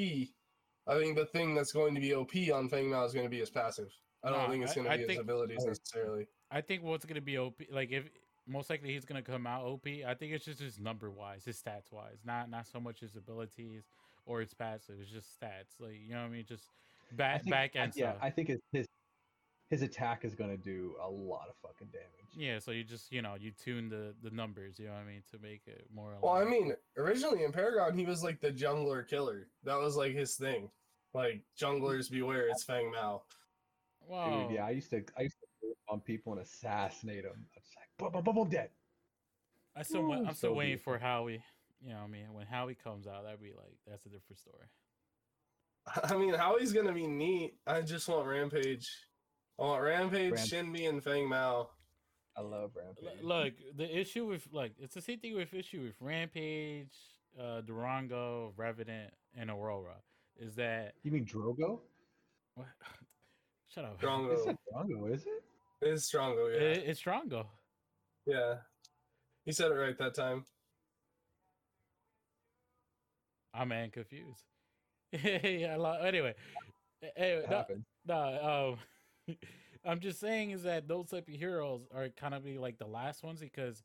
[0.86, 3.30] I think the thing that's going to be OP on Fang Mao is going to
[3.30, 3.90] be his passive.
[4.24, 6.26] I don't Nah, think it's going to I be his think- abilities necessarily.
[6.50, 7.60] I think what's gonna be OP.
[7.70, 8.10] Like if
[8.48, 9.86] most likely he's gonna come out OP.
[10.04, 13.14] I think it's just his number wise, his stats wise, not not so much his
[13.14, 13.84] abilities
[14.26, 14.96] or it's passive.
[15.00, 15.78] It's just stats.
[15.80, 16.44] Like you know what I mean?
[16.48, 16.64] Just
[17.12, 18.22] back think- back I- end yeah, stuff.
[18.22, 18.86] I think his, his
[19.70, 22.06] his attack is gonna do a lot of fucking damage.
[22.36, 25.04] Yeah, so you just you know you tune the the numbers, you know what I
[25.04, 26.14] mean, to make it more.
[26.22, 29.46] Well, I mean, originally in Paragon, he was like the jungler killer.
[29.64, 30.70] That was like his thing.
[31.14, 33.22] Like junglers beware, it's Fang Mao.
[34.06, 34.46] wow.
[34.46, 37.32] Dude, yeah, I used to I used to go on people and assassinate them.
[37.36, 38.70] I was like, boom, boom, boom, boom, dead.
[39.76, 40.98] I still wa- Ooh, I'm still so waiting for.
[40.98, 41.42] Howie.
[41.82, 44.38] You know, what I mean, when Howie comes out, that'd be like that's a different
[44.38, 44.66] story.
[46.04, 47.54] I mean, Howie's gonna be neat.
[47.66, 48.88] I just want Rampage.
[49.58, 51.70] I want Rampage, Ramp- Shinbi, and Fang Mao.
[52.36, 53.22] I love Rampage.
[53.22, 56.94] Look, the issue with like it's the same thing with issue with Rampage,
[57.40, 59.96] uh Durango, Revenant, and Aurora
[60.38, 61.80] is that You mean Drogo?
[62.54, 62.66] what?
[63.68, 64.00] Shut up.
[64.00, 64.32] Drongo.
[64.32, 64.56] It's not
[64.88, 65.42] Drogo, is it?
[65.82, 66.60] It's Strongo, yeah.
[66.60, 67.46] It- it's Drongo.
[68.26, 68.56] yeah.
[69.46, 70.44] He said it right that time.
[73.54, 74.44] I'm man confused.
[75.12, 76.34] yeah, I anyway.
[77.16, 77.64] Anyway, no.
[78.06, 78.76] No,
[79.28, 79.36] um,
[79.84, 82.86] I'm just saying is that those type of heroes are kind of be like the
[82.86, 83.82] last ones because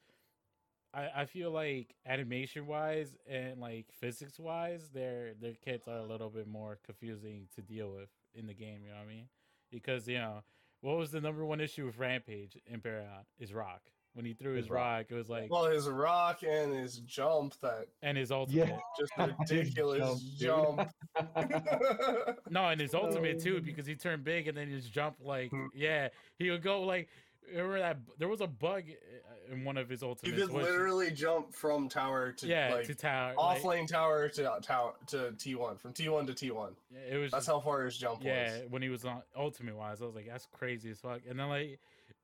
[0.93, 6.05] I I feel like animation wise and like physics wise, their their kits are a
[6.05, 8.79] little bit more confusing to deal with in the game.
[8.83, 9.27] You know what I mean?
[9.71, 10.43] Because you know
[10.81, 13.81] what was the number one issue with Rampage in Paragon is Rock.
[14.15, 14.81] When he threw his His rock.
[14.81, 18.79] rock, it was like Well, his rock and his jump, that and his ultimate.
[18.97, 21.39] just ridiculous jump, jump.
[22.49, 23.61] No, and his ultimate too, Oh.
[23.61, 25.65] because he turned big and then his jump like Hmm.
[25.73, 27.09] yeah, he would go like
[27.51, 30.63] remember that there was a bug uh, in one of his you He could which-
[30.65, 33.33] literally jump from tower to yeah like to tower.
[33.37, 36.73] off like, lane tower to tower to T1, from T1 to T1.
[36.91, 38.71] Yeah, it was That's just- how far his jump yeah was.
[38.71, 40.01] when he was on ultimate wise.
[40.01, 41.21] I was like that's crazy as fuck.
[41.29, 41.79] And then like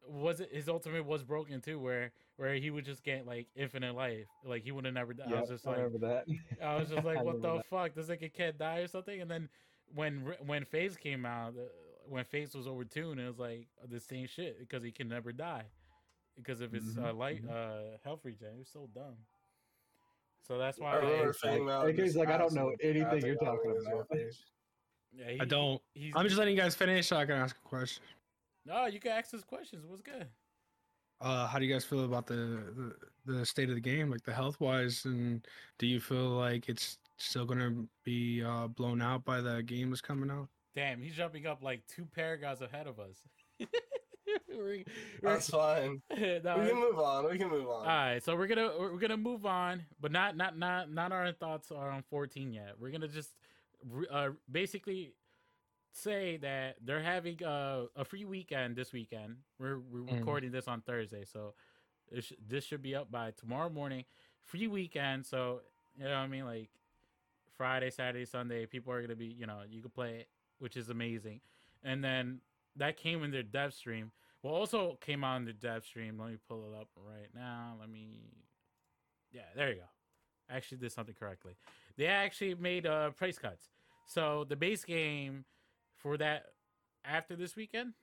[0.07, 3.95] was it his ultimate was broken too, where where he would just get like infinite
[3.95, 5.13] life, like he would have never.
[5.13, 5.31] died.
[5.33, 6.25] I was just I like that.
[6.63, 7.65] I was just like, what the that.
[7.67, 7.95] fuck?
[7.95, 9.21] Does like a kid die or something?
[9.21, 9.49] And then
[9.93, 11.61] when when Phase came out, uh,
[12.07, 15.31] when Phase was over overtuned, it was like the same shit because he can never
[15.31, 15.65] die
[16.35, 17.51] because of his uh, Mhm, light mhm.
[17.51, 18.47] uh, health regen.
[18.47, 19.17] It was so dumb.
[20.47, 20.95] So that's I why.
[20.97, 24.07] remember like, AK's like, I don't know anything you're talking about.
[25.13, 25.81] Yeah, he, I don't.
[25.93, 28.03] He's, I'm just letting you guys finish so I can ask a question.
[28.65, 29.85] No, you can ask us questions.
[29.87, 30.27] What's good?
[31.19, 32.35] Uh, how do you guys feel about the,
[33.25, 35.45] the the state of the game, like the health wise, and
[35.77, 40.01] do you feel like it's still gonna be uh, blown out by the game that's
[40.01, 40.47] coming out?
[40.75, 43.21] Damn, he's jumping up like two paragons ahead of us.
[44.47, 44.85] We're-
[45.21, 46.01] That's fine.
[46.09, 47.29] we're- no, We can move on.
[47.29, 47.81] We can move on.
[47.81, 51.31] All right, so we're gonna we're gonna move on, but not not not not our
[51.33, 52.73] thoughts are on 14 yet.
[52.79, 53.31] We're gonna just
[54.09, 55.13] uh, basically
[55.91, 59.37] say that they're having uh, a free weekend this weekend.
[59.59, 60.19] We're we're Mm.
[60.19, 61.53] recording this on Thursday, so
[62.11, 64.05] it sh- this should be up by tomorrow morning.
[64.41, 65.61] Free weekend, so
[65.97, 66.69] you know what I mean, like
[67.57, 70.27] Friday, Saturday, Sunday, people are gonna be you know you can play it,
[70.59, 71.41] which is amazing.
[71.83, 72.41] And then
[72.77, 74.11] that came in their dev stream.
[74.43, 76.17] Well, also came out in the dev stream.
[76.17, 77.75] Let me pull it up right now.
[77.79, 78.31] Let me.
[79.31, 79.81] Yeah, there you go.
[80.49, 81.53] I actually did something correctly.
[81.97, 83.69] They actually made uh price cuts.
[84.05, 85.45] So the base game
[86.01, 86.45] for that
[87.05, 87.93] after this weekend,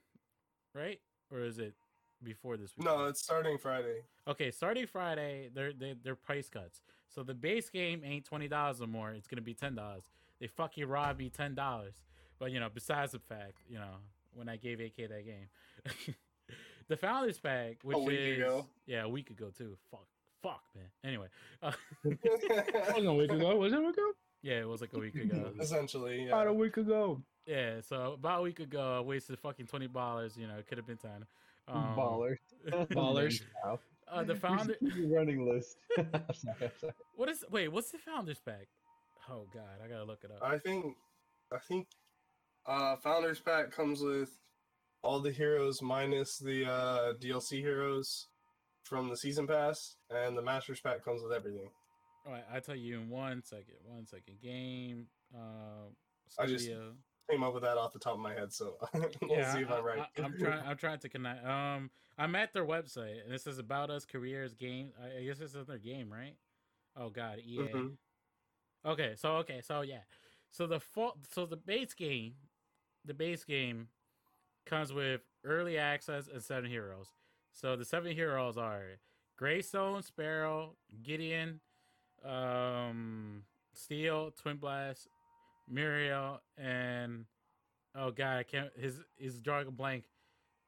[0.75, 1.01] right?
[1.33, 1.75] Or is it
[2.23, 2.97] before this weekend?
[2.97, 4.03] No, it's starting Friday.
[4.27, 6.81] Okay, starting Friday, they're they, they're price cuts.
[7.09, 9.11] So the base game ain't twenty dollars or more.
[9.11, 10.05] It's gonna be ten dollars.
[10.41, 11.95] They fucking robbed me ten dollars.
[12.39, 13.97] But you know, besides the fact, you know,
[14.35, 16.15] when I gave AK that game,
[16.89, 18.67] the founders pack, which week is ago.
[18.87, 19.77] yeah, a week ago too.
[19.91, 20.07] Fuck,
[20.43, 20.85] fuck, man.
[21.05, 21.27] Anyway,
[21.63, 21.73] uh,
[22.05, 23.57] That wasn't a week ago.
[23.57, 24.13] Was it a week ago?
[24.43, 25.51] yeah, it was like a week ago.
[25.61, 27.21] Essentially, About a week ago.
[27.49, 30.37] Yeah, so about a week ago, I wasted fucking twenty dollars.
[30.37, 31.25] You know, it could have been ten.
[31.67, 32.37] Um, Baller.
[32.71, 33.41] Ballers.
[34.11, 34.77] Uh, the founder.
[34.81, 35.77] Your running list.
[35.99, 36.93] I'm sorry, I'm sorry.
[37.17, 37.45] What is?
[37.51, 38.69] Wait, what's the founders pack?
[39.31, 40.39] Oh God, I gotta look it up.
[40.43, 40.95] I think,
[41.53, 41.87] I think,
[42.67, 44.31] uh, Founders Pack comes with
[45.03, 48.29] all the heroes minus the uh, DLC heroes
[48.85, 51.69] from the season pass, and the Masters Pack comes with everything.
[52.27, 53.77] All right, I'll tell you in one second.
[53.85, 54.41] One second.
[54.43, 55.07] Game.
[55.35, 55.89] Uh,
[56.39, 56.93] I just- studio.
[57.31, 59.71] Came up with that off the top of my head, so we'll yeah, see if
[59.71, 60.07] I, I'm right.
[60.17, 60.62] am trying.
[60.67, 61.45] I'm trying to connect.
[61.47, 64.93] Um, I'm at their website, and it says about us, careers, game.
[65.03, 66.35] I, I guess this is their game, right?
[66.97, 67.59] Oh God, EA.
[67.59, 67.93] Mhm.
[68.87, 70.01] Okay, so okay, so yeah,
[70.51, 72.35] so the fault, so the base game,
[73.05, 73.88] the base game,
[74.64, 77.09] comes with early access and seven heroes.
[77.53, 78.99] So the seven heroes are
[79.37, 81.61] Greystone, Sparrow, Gideon,
[82.25, 85.09] um, Steel, Twin Blast,
[85.71, 87.25] Muriel, and
[87.95, 88.71] oh god, I can't.
[88.79, 90.05] His he's drawing a blank.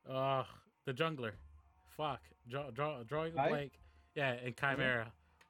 [0.08, 0.44] Uh,
[0.86, 1.32] the jungler.
[1.96, 3.72] Fuck, draw, draw, drawing a blank.
[4.14, 5.06] Yeah, and Khaimera.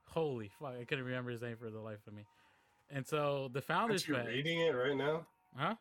[0.06, 2.24] Holy fuck, I couldn't remember his name for the life of me.
[2.90, 5.26] And so the founders Aren't you reading it right now?
[5.56, 5.74] huh?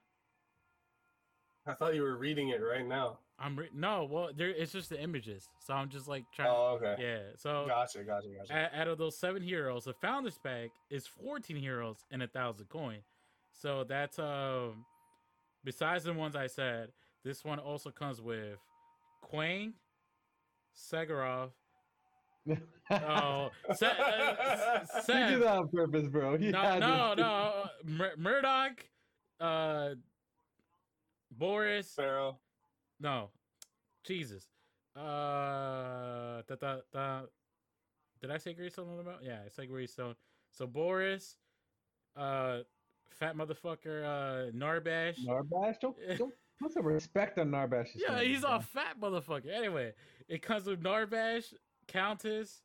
[1.65, 3.19] I thought you were reading it right now.
[3.39, 6.49] I'm re- no, well, there it's just the images, so I'm just like trying.
[6.49, 6.95] Oh, okay.
[6.99, 8.69] Yeah, so Gotcha, gotcha, gotcha.
[8.77, 12.99] out of those seven heroes, the founders pack is 14 heroes and a thousand coin.
[13.61, 14.85] So that's um,
[15.63, 16.91] besides the ones I said,
[17.25, 18.57] this one also comes with
[19.21, 19.73] Kwang,
[20.75, 21.49] Segorov.
[22.91, 25.29] Oh, Se- uh, you Seth.
[25.29, 26.37] do that on purpose, bro.
[26.37, 27.27] He No, no, to- no.
[27.27, 28.83] uh, Mur- Murdock,
[29.39, 29.89] uh,
[31.31, 31.93] Boris.
[31.95, 32.39] Pharaoh.
[32.99, 33.29] No,
[34.03, 34.47] Jesus.
[34.95, 37.21] Uh, da, da, da.
[38.21, 39.23] Did I say Greystone on the mount?
[39.23, 40.15] Yeah, I said Greystone.
[40.51, 41.35] So Boris,
[42.17, 42.59] uh,
[43.09, 45.17] fat motherfucker, uh, Narbash.
[45.25, 47.89] Narbash, don't don't put some respect on Narbash.
[47.95, 49.51] yeah, he's a fat motherfucker.
[49.51, 49.93] Anyway,
[50.27, 51.53] it comes with Narbash,
[51.87, 52.61] Countess,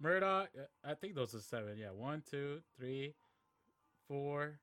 [0.00, 0.48] Murdock.
[0.84, 1.76] I think those are seven.
[1.78, 3.14] Yeah, one, two, three,
[4.06, 4.58] four,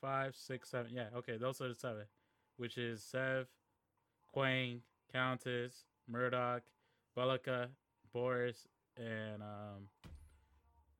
[0.00, 0.92] five, six, seven.
[0.94, 2.04] Yeah, okay, those are the seven,
[2.56, 3.46] which is Sev,
[4.32, 4.80] Kwang,
[5.12, 6.62] Countess, Murdock,
[7.16, 7.68] Belica,
[8.12, 9.88] Boris, and um,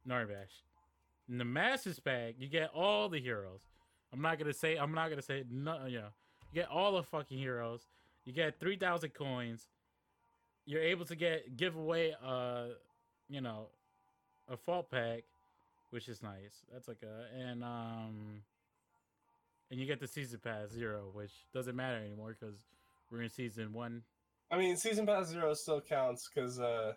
[0.08, 0.62] Narbash.
[1.30, 3.62] In the Masters pack, you get all the heroes.
[4.12, 4.76] I'm not gonna say.
[4.76, 5.44] I'm not gonna say.
[5.48, 6.08] No, you know,
[6.52, 7.86] you get all the fucking heroes.
[8.24, 9.68] You get three thousand coins.
[10.66, 12.64] You're able to get give away uh,
[13.28, 13.68] you know,
[14.48, 15.22] a fault pack,
[15.90, 16.64] which is nice.
[16.72, 18.42] That's like a and um,
[19.70, 22.56] and you get the season pass zero, which doesn't matter anymore because
[23.10, 24.02] we're in season one.
[24.50, 26.94] I mean, season pass zero still counts because uh,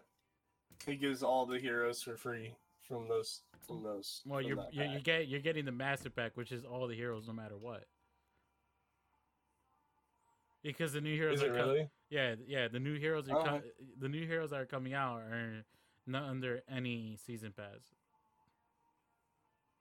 [0.87, 4.21] it gives all the heroes for free from those from those.
[4.25, 6.95] Well, from you're you're, you get you're getting the master pack, which is all the
[6.95, 7.85] heroes no matter what.
[10.63, 11.89] Because the new heroes Is are it co- really?
[12.09, 12.67] Yeah, yeah.
[12.69, 13.61] The new heroes are Oh, co-
[13.99, 15.65] the new heroes that are coming out are
[16.07, 17.81] not under any season pass.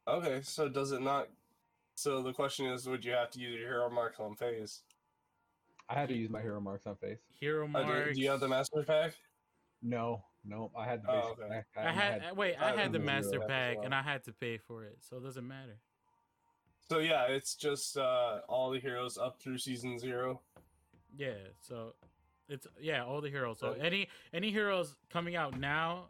[0.09, 1.29] Okay, so does it not?
[1.95, 4.81] So the question is, would you have to use your hero marks on phase?
[5.89, 7.19] I had to use my hero marks on face.
[7.39, 8.09] Hero Uh, marks.
[8.09, 9.13] do, do you have the master pack?
[9.83, 11.63] No, no, I had the Oh, okay.
[11.75, 11.87] pack.
[11.87, 12.57] I had, uh, wait.
[12.61, 13.85] I I had the master pack, well.
[13.87, 15.77] and I had to pay for it, so it doesn't matter.
[16.91, 20.41] So yeah, it's just uh, all the heroes up through season zero.
[21.17, 21.95] Yeah, so
[22.49, 23.61] it's yeah, all the heroes.
[23.61, 26.07] So any any heroes coming out now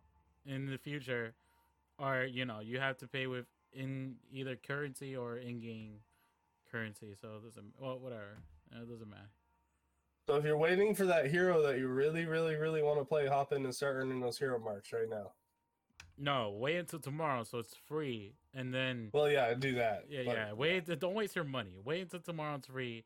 [0.47, 1.35] in the future
[1.99, 5.95] are you know you have to pay with in either currency or in game
[6.71, 7.14] currency.
[7.21, 8.38] So it doesn't well whatever.
[8.73, 9.31] It doesn't matter.
[10.29, 13.27] So if you're waiting for that hero that you really, really, really want to play,
[13.27, 15.33] hop in and start earning those hero marks right now.
[16.17, 20.05] No, wait until tomorrow, so it's free, and then Well, yeah, do that.
[20.09, 20.53] yeah, but yeah.
[20.53, 21.73] Wait, don't waste your money.
[21.85, 23.05] Wait until tomorrow it's free,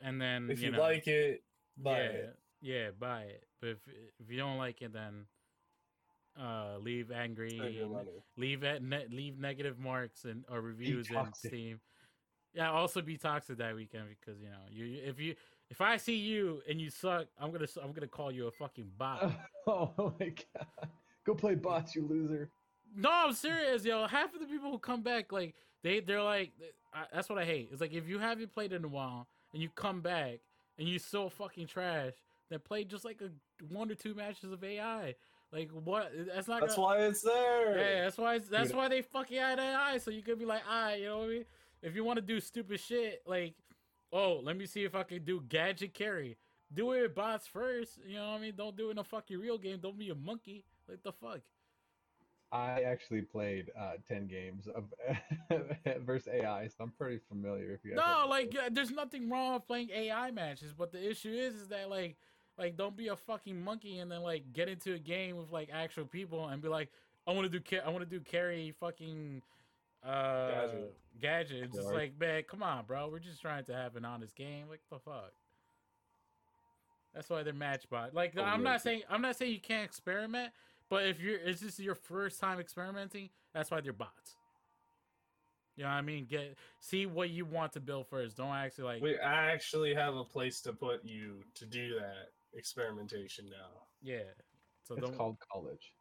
[0.00, 1.44] and then If you, you, know, like it,
[1.76, 2.36] buy yeah, it.
[2.62, 3.44] yeah, buy it.
[3.60, 3.78] But if
[4.18, 5.26] if you don't like it, then
[6.40, 7.60] uh, leave angry,
[8.36, 11.32] leave at ne- leave negative marks and or reviews in.
[11.34, 11.80] Steam.
[12.56, 15.34] Yeah, also be toxic that weekend because you know you you- if you
[15.68, 18.50] if I see you and you suck, I'm gonna s- I'm gonna call you a
[18.50, 19.30] fucking bot.
[19.66, 20.88] oh my god.
[21.24, 22.48] Go play bots, you loser.
[22.96, 24.06] No, I'm serious, yo.
[24.06, 26.52] Half of the people who come back, like they, they're like,
[26.94, 27.68] I, that's what I hate.
[27.72, 30.38] It's like if you haven't played in a while and you come back
[30.78, 32.14] and you so fucking trash,
[32.48, 33.28] then play just like a
[33.72, 35.14] one or two matches of AI.
[35.52, 36.10] Like what?
[36.34, 36.60] That's not.
[36.60, 37.78] That's gonna, why it's there.
[37.78, 38.36] Yeah, that's why.
[38.36, 38.76] It's, that's Dude.
[38.76, 39.98] why they fucking add AI.
[39.98, 41.44] So you could be like, ah, you know what I mean?
[41.86, 43.54] If you want to do stupid shit, like,
[44.12, 46.36] oh, let me see if I can do gadget carry.
[46.74, 48.00] Do it with bots first.
[48.04, 48.54] You know what I mean?
[48.56, 49.78] Don't do it in a fucking real game.
[49.80, 50.64] Don't be a monkey.
[50.88, 51.42] Like the fuck.
[52.50, 54.92] I actually played uh, 10 games of
[56.04, 59.66] versus AI, so I'm pretty familiar if you No, like yeah, there's nothing wrong with
[59.66, 62.16] playing AI matches, but the issue is is that like
[62.58, 65.70] like don't be a fucking monkey and then like get into a game with like
[65.72, 66.90] actual people and be like,
[67.26, 69.42] I want to do ca- I want to do carry fucking
[70.04, 70.96] uh gadget.
[71.20, 71.64] Gadget.
[71.64, 73.08] It's just like, man, come on, bro.
[73.08, 74.66] We're just trying to have an honest game.
[74.68, 75.32] Like the fuck.
[77.14, 78.14] That's why they're match bot.
[78.14, 78.70] Like Oh, I'm yeah.
[78.72, 80.52] not saying I'm not saying you can't experiment,
[80.90, 84.36] but if you're it's just your first time experimenting, that's why they're bots.
[85.76, 86.26] You know what I mean?
[86.26, 88.36] Get see what you want to build first.
[88.36, 93.46] Don't actually like We actually have a place to put you to do that experimentation
[93.50, 93.82] now.
[94.02, 94.20] yeah.
[94.84, 95.92] So it's don't called college.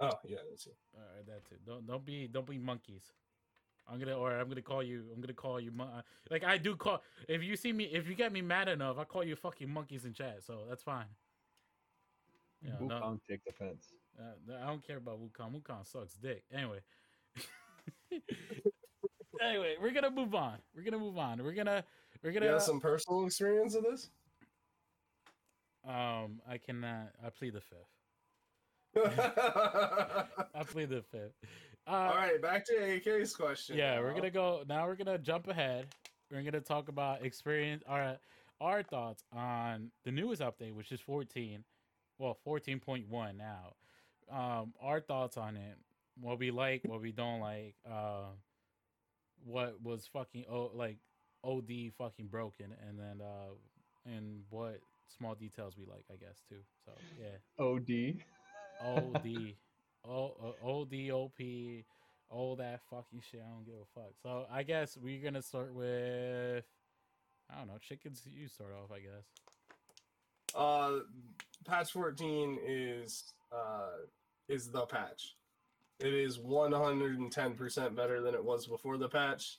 [0.00, 0.76] Oh yeah, that's it.
[0.94, 1.64] all right, that's it.
[1.66, 3.12] Don't don't be don't be monkeys.
[3.86, 5.04] I'm gonna or I'm gonna call you.
[5.14, 7.02] I'm gonna call you mon- uh, like I do call.
[7.28, 10.04] If you see me, if you get me mad enough, I call you fucking monkeys
[10.04, 10.42] in chat.
[10.44, 11.06] So that's fine.
[12.62, 13.88] Yeah, no, Wukong takes offense.
[14.18, 15.60] uh, I don't care about Wukong.
[15.60, 16.44] Wukong sucks dick.
[16.52, 16.80] Anyway.
[19.40, 20.58] anyway, we're gonna move on.
[20.74, 21.42] We're gonna move on.
[21.42, 21.84] We're gonna
[22.22, 24.08] we're gonna you have some personal experience of this?
[25.86, 26.40] um.
[26.48, 27.12] I cannot.
[27.24, 28.03] I plead the fifth.
[28.96, 29.02] All
[30.54, 31.32] I plead the fifth.
[31.86, 33.76] Uh, right, back to AK's question.
[33.76, 34.86] Yeah, we're gonna go now.
[34.86, 35.86] We're gonna jump ahead.
[36.30, 37.82] We're gonna talk about experience.
[37.86, 38.16] Our
[38.60, 41.64] our thoughts on the newest update, which is 14,
[42.18, 43.74] well, 14.1 now.
[44.30, 45.76] Um, our thoughts on it,
[46.20, 48.28] what we like, what we don't like, uh,
[49.44, 50.96] what was fucking oh like
[51.42, 53.52] OD fucking broken, and then uh,
[54.06, 54.80] and what
[55.18, 56.60] small details we like, I guess too.
[56.86, 58.20] So yeah, OD.
[58.84, 59.54] OD,
[60.06, 61.40] O uh, OD OP,
[62.30, 63.42] all that fucking shit.
[63.44, 64.12] I don't give a fuck.
[64.22, 66.64] So I guess we're gonna start with
[67.50, 68.22] I don't know, chickens.
[68.26, 69.24] You start off, I guess.
[70.54, 71.00] Uh,
[71.66, 74.04] patch 14 is uh
[74.48, 75.36] is the patch.
[76.00, 79.58] It is 110% better than it was before the patch.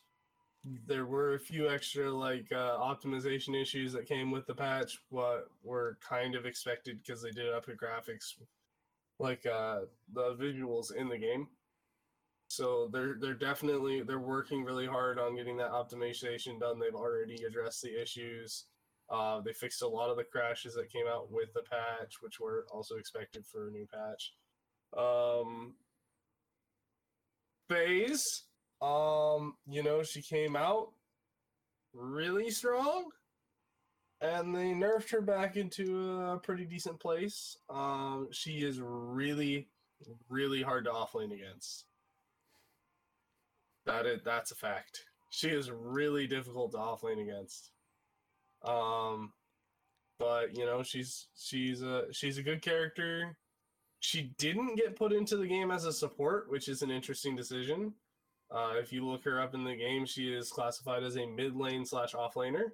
[0.85, 5.47] There were a few extra like uh, optimization issues that came with the patch, what
[5.63, 8.33] were kind of expected because they did up the graphics,
[9.19, 9.81] like uh,
[10.13, 11.47] the visuals in the game.
[12.47, 16.79] So they're they're definitely they're working really hard on getting that optimization done.
[16.79, 18.65] They've already addressed the issues.
[19.09, 22.39] Uh, they fixed a lot of the crashes that came out with the patch, which
[22.39, 24.33] were also expected for a new patch.
[24.97, 25.75] Um,
[27.67, 28.43] Phase,
[28.81, 30.89] um, you know, she came out
[31.93, 33.09] really strong,
[34.21, 37.57] and they nerfed her back into a pretty decent place.
[37.69, 39.67] Um, she is really,
[40.29, 41.85] really hard to offlane against.
[43.85, 45.05] That is, that's a fact.
[45.29, 47.71] She is really difficult to offlane against.
[48.63, 49.33] Um,
[50.17, 53.37] but you know, she's she's a she's a good character.
[53.99, 57.93] She didn't get put into the game as a support, which is an interesting decision.
[58.51, 61.55] Uh, if you look her up in the game, she is classified as a mid
[61.55, 62.71] lane slash offlaner,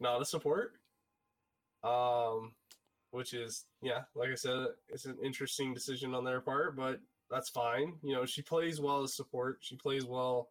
[0.00, 0.74] not a support.
[1.82, 2.52] Um,
[3.10, 7.50] which is yeah, like I said, it's an interesting decision on their part, but that's
[7.50, 7.94] fine.
[8.02, 9.58] You know, she plays well as support.
[9.60, 10.48] She plays well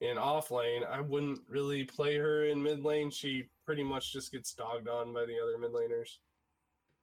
[0.00, 0.82] in off lane.
[0.88, 3.10] I wouldn't really play her in mid lane.
[3.10, 6.18] She pretty much just gets dogged on by the other mid laners.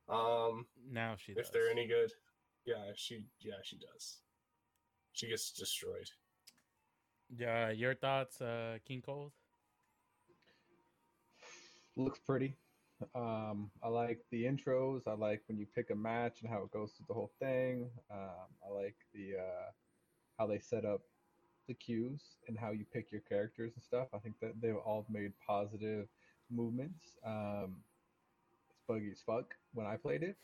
[0.10, 1.48] Um, Now she does.
[1.48, 2.12] if they're any good,
[2.66, 4.18] yeah, she yeah she does.
[5.14, 6.10] She gets destroyed.
[7.36, 9.32] Yeah, your thoughts, uh, King Cold?
[11.96, 12.56] Looks pretty.
[13.16, 15.08] Um, I like the intros.
[15.08, 17.90] I like when you pick a match and how it goes through the whole thing.
[18.12, 19.72] Um, I like the uh,
[20.38, 21.02] how they set up
[21.68, 24.08] the cues and how you pick your characters and stuff.
[24.14, 26.08] I think that they've all made positive
[26.50, 27.18] movements.
[27.26, 27.78] Um,
[28.70, 30.38] it's buggy as fuck when I played it.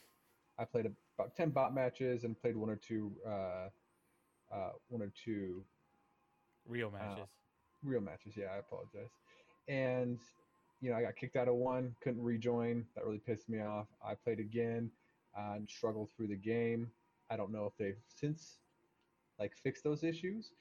[0.57, 3.69] I played about ten bot matches and played one or two, uh,
[4.51, 5.63] uh, one or two
[6.65, 7.29] Real matches.
[7.83, 8.35] real matches.
[8.35, 9.11] Yeah, I apologize.
[9.67, 10.19] And
[10.81, 12.85] you know, I got kicked out of one, couldn't rejoin.
[12.95, 13.87] That really pissed me off.
[14.05, 14.91] I played again
[15.37, 16.91] uh, and struggled through the game.
[17.29, 18.59] I don't know if they've since
[19.39, 20.51] like fixed those issues,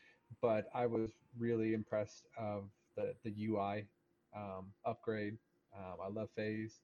[0.43, 2.65] but I was really impressed of
[2.97, 3.87] the the UI
[4.35, 5.37] um, upgrade.
[5.77, 6.81] Um, I love Phase.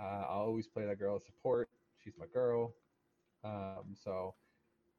[0.00, 1.68] Uh, I always play that girl as support.
[2.02, 2.74] She's my girl.
[3.44, 4.34] Um, so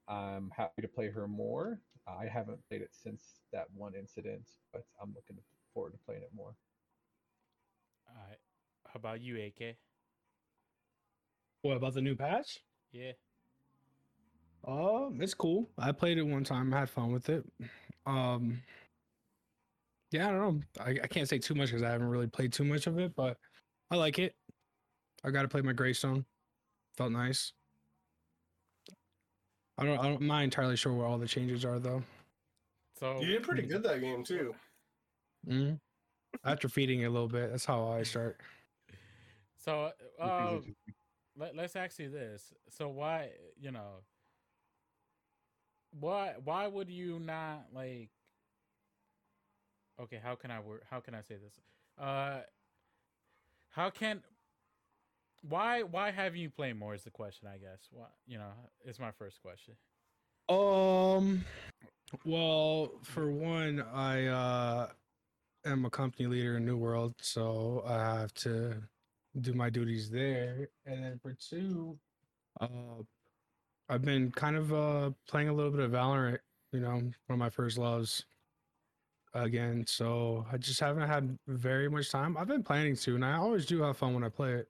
[0.07, 1.79] I'm happy to play her more.
[2.07, 5.37] I haven't played it since that one incident, but I'm looking
[5.73, 6.55] forward to playing it more.
[8.10, 8.38] All right.
[8.88, 9.78] How about you, AK?
[11.62, 12.60] What about the new patch?
[12.91, 13.12] Yeah.
[14.67, 15.69] Um, it's cool.
[15.78, 16.74] I played it one time.
[16.74, 17.45] I had fun with it.
[18.06, 18.62] Um,
[20.12, 20.84] yeah, I don't know.
[20.84, 23.15] I, I can't say too much because I haven't really played too much of it,
[23.15, 23.38] but
[23.91, 24.34] I like it.
[25.24, 26.26] I got to play my Greystone.
[26.98, 27.54] Felt nice.
[29.78, 30.00] I don't.
[30.00, 32.04] I don't, I'm not entirely sure where all the changes are though.
[33.00, 34.54] So You did pretty good that game too.
[35.48, 35.74] hmm
[36.43, 38.39] After feeding a little bit, that's how I start.
[39.57, 40.57] So uh,
[41.37, 42.53] let, let's ask you this.
[42.69, 44.03] So why, you know,
[45.99, 48.09] why why would you not like
[49.99, 50.83] Okay, how can I work?
[50.89, 51.59] how can I say this?
[51.97, 52.41] Uh
[53.69, 54.21] how can
[55.41, 57.87] why why haven't you played more is the question, I guess.
[57.91, 58.51] Why, you know,
[58.85, 59.75] is my first question.
[60.47, 61.45] Um,
[62.25, 64.87] well, for one, I uh
[65.65, 68.76] am a company leader in New World, so I have to
[69.41, 70.70] do my duties there.
[70.86, 71.97] And then for two,
[72.60, 73.03] uh,
[73.89, 76.39] I've been kind of uh playing a little bit of Valorant.
[76.72, 78.26] You know, one of my first loves.
[79.36, 82.36] Again, so I just haven't had very much time.
[82.36, 84.68] I've been planning to, and I always do have fun when I play it.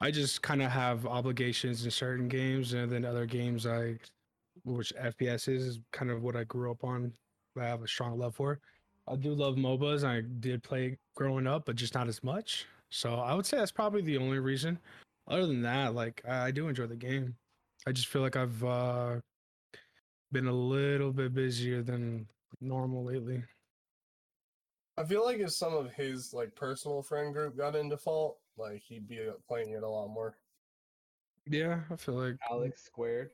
[0.00, 3.98] I just kind of have obligations in certain games, and then other games I
[4.64, 7.12] which FPS is, is kind of what I grew up on.
[7.58, 8.60] I have a strong love for.
[9.10, 10.04] I do love MOBAs.
[10.04, 12.66] I did play growing up, but just not as much.
[12.90, 14.78] So I would say that's probably the only reason.
[15.26, 17.34] Other than that, like I, I do enjoy the game.
[17.86, 19.16] I just feel like I've uh,
[20.32, 22.26] been a little bit busier than
[22.60, 23.42] normal lately.
[24.96, 28.82] I feel like if some of his like personal friend group got into Fault, like
[28.82, 30.36] he'd be uh, playing it a lot more.
[31.46, 33.30] Yeah, I feel like Alex squared.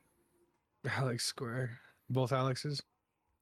[0.96, 1.78] Alex Square,
[2.10, 2.82] both Alexes.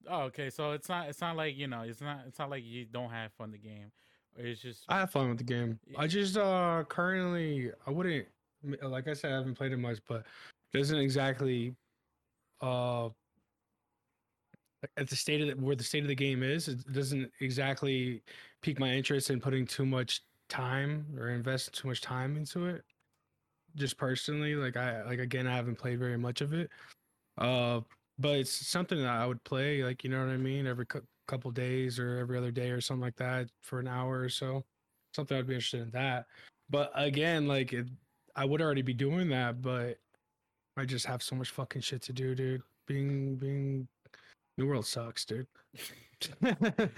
[0.09, 0.51] Oh, okay.
[0.51, 3.11] So it's not it's not like you know it's not it's not like you don't
[3.11, 3.91] have fun the game.
[4.37, 5.79] It's just I have fun with the game.
[5.97, 8.27] I just uh currently I wouldn't
[8.83, 10.25] like I said I haven't played it much, but
[10.73, 11.75] it doesn't exactly
[12.61, 13.11] uh
[14.97, 18.23] at the state of the, where the state of the game is, it doesn't exactly
[18.63, 22.83] pique my interest in putting too much time or invest too much time into it.
[23.77, 26.71] Just personally, like I like again I haven't played very much of it.
[27.39, 27.81] Uh
[28.19, 31.07] but it's something that I would play like you know what I mean every cou-
[31.27, 34.65] couple days or every other day or something like that for an hour or so.
[35.15, 36.27] Something I'd be interested in that.
[36.71, 37.87] But again, like it,
[38.35, 39.99] I would already be doing that, but
[40.77, 42.63] I just have so much fucking shit to do, dude.
[42.87, 43.89] Being being
[44.59, 45.47] New World sucks, dude.
[46.41, 46.89] Nah, I,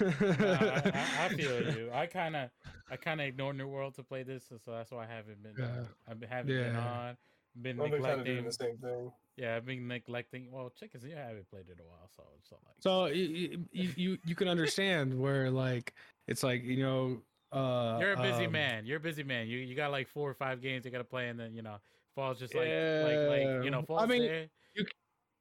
[0.00, 1.90] I, I feel you.
[1.92, 2.50] I kind of
[2.90, 5.54] I kind of ignored New World to play this, so that's why I haven't been.
[5.58, 5.84] Yeah.
[6.08, 7.16] I've been haven't been on.
[7.60, 9.10] Been I've been kind of doing the same thing.
[9.36, 10.50] Yeah, I've been neglecting.
[10.50, 11.04] Well, chickens.
[11.06, 12.76] Yeah, I haven't played it in a while, so it's not like.
[12.80, 15.92] so you, you you you can understand where like
[16.26, 17.20] it's like you know
[17.52, 18.86] uh You're a busy um, man.
[18.86, 19.46] You're a busy man.
[19.46, 21.62] You you got like four or five games you got to play, and then you
[21.62, 21.76] know
[22.14, 23.86] falls just like like like you know Yeah.
[23.86, 24.46] falls I mean, there.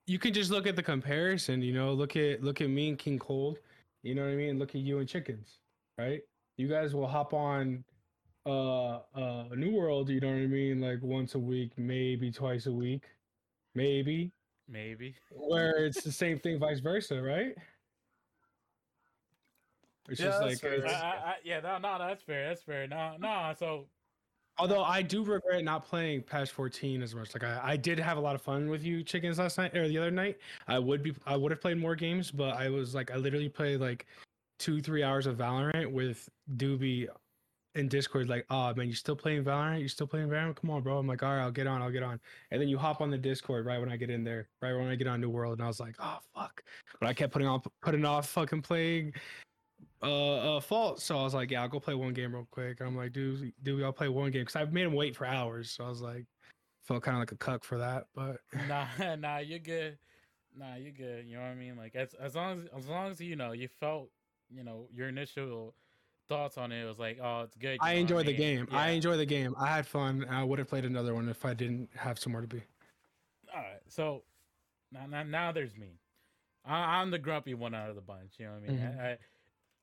[0.07, 2.99] you can just look at the comparison, you know, look at look at me and
[2.99, 3.59] King Cold,
[4.03, 4.59] you know what I mean?
[4.59, 5.59] Look at you and Chickens,
[5.97, 6.21] right?
[6.57, 7.83] You guys will hop on
[8.45, 12.67] uh uh New World, you know what I mean, like once a week, maybe twice
[12.67, 13.05] a week,
[13.75, 14.31] maybe.
[14.67, 15.13] Maybe.
[15.31, 17.53] Where it's the same thing vice versa, right?
[20.09, 20.73] It's Yeah, just that's like fair.
[20.73, 22.49] It's- I, I, yeah, no, no, that's fair.
[22.49, 22.87] That's fair.
[22.87, 23.53] No, no.
[23.57, 23.85] So
[24.57, 27.33] Although I do regret not playing Patch 14 as much.
[27.35, 29.87] Like I, I did have a lot of fun with you chickens last night or
[29.89, 30.37] the other night.
[30.67, 33.49] I would be I would have played more games, but I was like I literally
[33.49, 34.05] played like
[34.57, 37.07] two, three hours of Valorant with Doobie
[37.75, 39.81] in Discord, like, oh man, you still playing Valorant?
[39.81, 40.55] You still playing Valorant?
[40.55, 40.97] Come on, bro.
[40.97, 42.19] I'm like, all right, I'll get on, I'll get on.
[42.51, 44.87] And then you hop on the Discord right when I get in there, right when
[44.87, 46.63] I get on New World, and I was like, oh fuck.
[46.99, 49.13] But I kept putting off putting off fucking playing
[50.01, 51.01] uh, uh fault.
[51.01, 52.81] So I was like, yeah, I'll go play one game real quick.
[52.81, 55.71] I'm like, dude, dude, I'll play one game because I've made him wait for hours.
[55.71, 56.25] So I was like,
[56.83, 58.05] felt kind of like a cuck for that.
[58.15, 59.97] But nah, nah, you're good.
[60.57, 61.25] Nah, you're good.
[61.27, 61.75] You know what I mean?
[61.75, 64.09] Like as as long as as long as you know you felt
[64.49, 65.73] you know your initial
[66.27, 67.77] thoughts on it It was like, oh, it's good.
[67.81, 68.67] I enjoy the game.
[68.71, 69.55] I enjoy the game.
[69.59, 70.25] I had fun.
[70.29, 72.61] I would have played another one if I didn't have somewhere to be.
[73.53, 74.23] All right, so
[74.91, 75.99] now now, now there's me.
[76.65, 78.33] I, I'm the grumpy one out of the bunch.
[78.37, 78.79] You know what I mean?
[78.79, 78.99] Mhm.
[78.99, 79.17] I,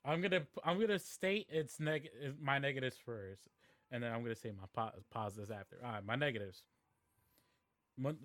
[0.05, 2.09] I'm gonna I'm gonna state it's neg
[2.40, 3.49] my negatives first,
[3.90, 5.76] and then I'm gonna say my po- positives after.
[5.84, 6.64] All right, my negatives.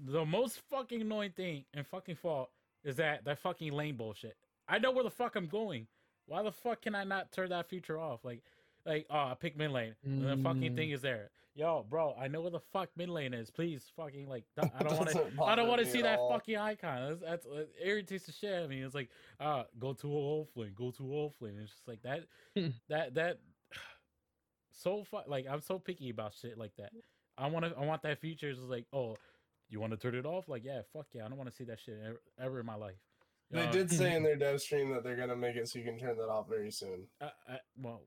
[0.05, 2.49] The most fucking annoying thing and fucking fault
[2.83, 4.35] is that that fucking lane bullshit.
[4.67, 5.87] I know where the fuck I'm going.
[6.27, 8.23] Why the fuck can I not turn that feature off?
[8.23, 8.41] Like,
[8.85, 10.75] like oh, I pick mid lane, and the fucking Mm.
[10.75, 11.31] thing is there.
[11.55, 13.49] Yo, bro, I know where the fuck mid lane is.
[13.49, 15.43] Please, fucking like, I don't want to.
[15.43, 16.29] I don't want to see that all.
[16.31, 17.17] fucking icon.
[17.21, 18.81] That's, that's it irritates the shit out of me.
[18.81, 19.09] It's like,
[19.39, 21.55] ah, go to a whole flame, go to a whole flame.
[21.61, 22.25] It's just like that,
[22.89, 23.39] that that.
[24.71, 26.91] So fu- like I'm so picky about shit like that.
[27.37, 28.49] I want to, I want that feature.
[28.49, 29.15] It's like, oh,
[29.69, 30.47] you want to turn it off?
[30.47, 32.75] Like, yeah, fuck yeah, I don't want to see that shit ever, ever in my
[32.75, 32.95] life.
[33.49, 35.85] They Uh, did say in their dev stream that they're gonna make it so you
[35.85, 37.07] can turn that off very soon.
[37.21, 37.31] I,
[37.81, 38.01] well,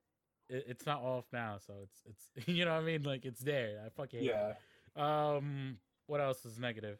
[0.48, 2.02] it, it's not off now, so it's
[2.36, 3.02] it's you know what I mean.
[3.04, 3.82] Like it's there.
[3.84, 4.56] I fucking hate it.
[4.96, 5.32] Yeah.
[5.32, 6.98] Um, what else is negative?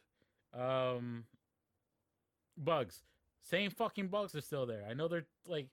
[0.53, 1.25] Um,
[2.57, 3.01] bugs.
[3.43, 4.85] Same fucking bugs are still there.
[4.89, 5.67] I know they're like,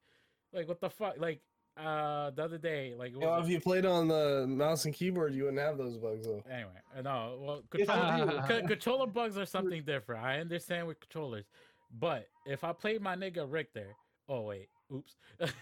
[0.52, 1.14] like what the fuck?
[1.18, 1.40] Like,
[1.76, 3.52] uh, the other day, like, Well, if it?
[3.52, 6.42] you played on the mouse and keyboard, you wouldn't have those bugs though.
[6.50, 7.38] anyway, uh, no.
[7.40, 7.62] Well,
[8.66, 10.24] controller bugs are something different.
[10.24, 11.44] I understand with controllers,
[11.90, 13.88] but if I play my nigga Riktor,
[14.28, 15.16] oh wait, oops.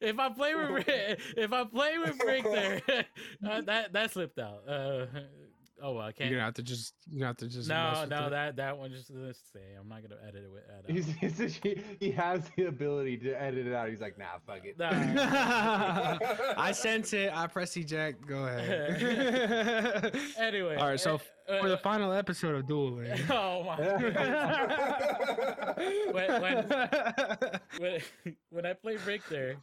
[0.00, 2.82] if I play with Rick, if I play with Riktor,
[3.48, 4.62] uh, that that slipped out.
[4.68, 5.06] Uh,
[5.82, 6.30] oh well, I You're can't.
[6.30, 8.30] gonna have to just you have to just No, no, it.
[8.30, 10.62] that that one just let's say I'm not gonna edit it with.
[10.68, 13.88] Edit He's, he's, he, he has the ability to edit it out.
[13.88, 14.78] He's like, nah, fuck it.
[14.78, 14.90] Nah.
[16.56, 17.32] I sent it.
[17.34, 18.26] I press eject.
[18.26, 20.16] Go ahead.
[20.38, 23.12] anyway, All right, so uh, For the uh, final episode of dueling.
[23.30, 25.74] oh my god.
[26.12, 26.66] when, when,
[27.78, 28.00] when,
[28.50, 29.56] when I play Riktor,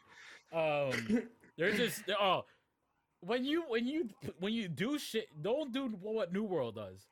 [0.54, 1.24] um,
[1.58, 2.44] there's just oh,
[3.22, 4.10] when you when you
[4.40, 7.08] when you do shit, don't do what New World does.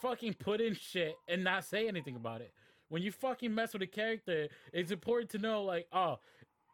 [0.00, 2.52] Fucking put in shit and not say anything about it.
[2.88, 6.18] When you fucking mess with a character, it's important to know like, oh,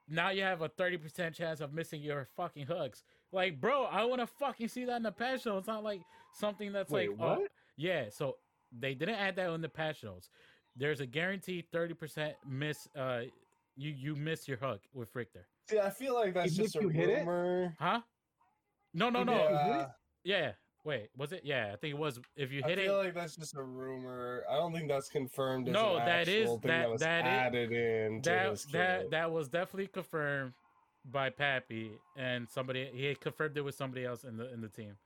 [0.08, 3.02] now you have a thirty percent chance of missing your fucking hooks.
[3.32, 5.60] Like, bro, I want to fucking see that in the patch notes.
[5.60, 6.00] It's not like
[6.32, 7.50] something that's Wait, like, oh, what?
[7.76, 8.04] yeah.
[8.10, 8.36] So
[8.78, 10.30] they didn't add that in the patch notes.
[10.76, 13.22] There's a guaranteed thirty percent miss uh
[13.76, 16.80] You you miss your hook with Riktor, See, I feel like that's Even just a
[16.82, 17.18] you hit it?
[17.26, 17.74] rumor.
[17.80, 18.00] huh?
[18.96, 19.34] No, no, no.
[19.34, 19.88] Uh,
[20.24, 20.52] yeah, Yeah.
[20.84, 21.40] Wait, was it?
[21.44, 22.20] Yeah, I think it was.
[22.36, 24.44] If you hit it, I feel like that's just a rumor.
[24.48, 25.66] I don't think that's confirmed.
[25.66, 28.22] As No, an that is- actual thing that- was that is- added in.
[28.22, 30.54] to that his that that was definitely confirmed
[31.04, 32.86] by Pappy and somebody.
[32.94, 34.96] He had confirmed it with somebody else in the in the team.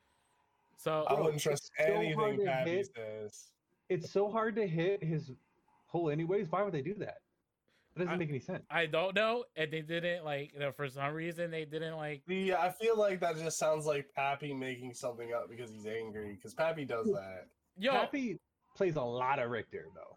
[0.77, 2.91] So I wouldn't trust it's so anything to Pappy hit.
[2.95, 3.53] says.
[3.89, 5.33] It's so hard to hit his
[5.87, 6.51] hole anyways.
[6.51, 7.23] Why would they do that?
[8.01, 8.65] That doesn't I- make any sense.
[8.71, 10.53] I don't know, and they didn't like.
[10.53, 12.23] You know, for some reason, they didn't like.
[12.27, 16.35] The I feel like that just sounds like Pappy making something up because he's angry.
[16.35, 17.47] Because Pappy does that.
[17.79, 18.39] Yo, Pappy
[18.77, 20.17] plays a lot of Riktor though.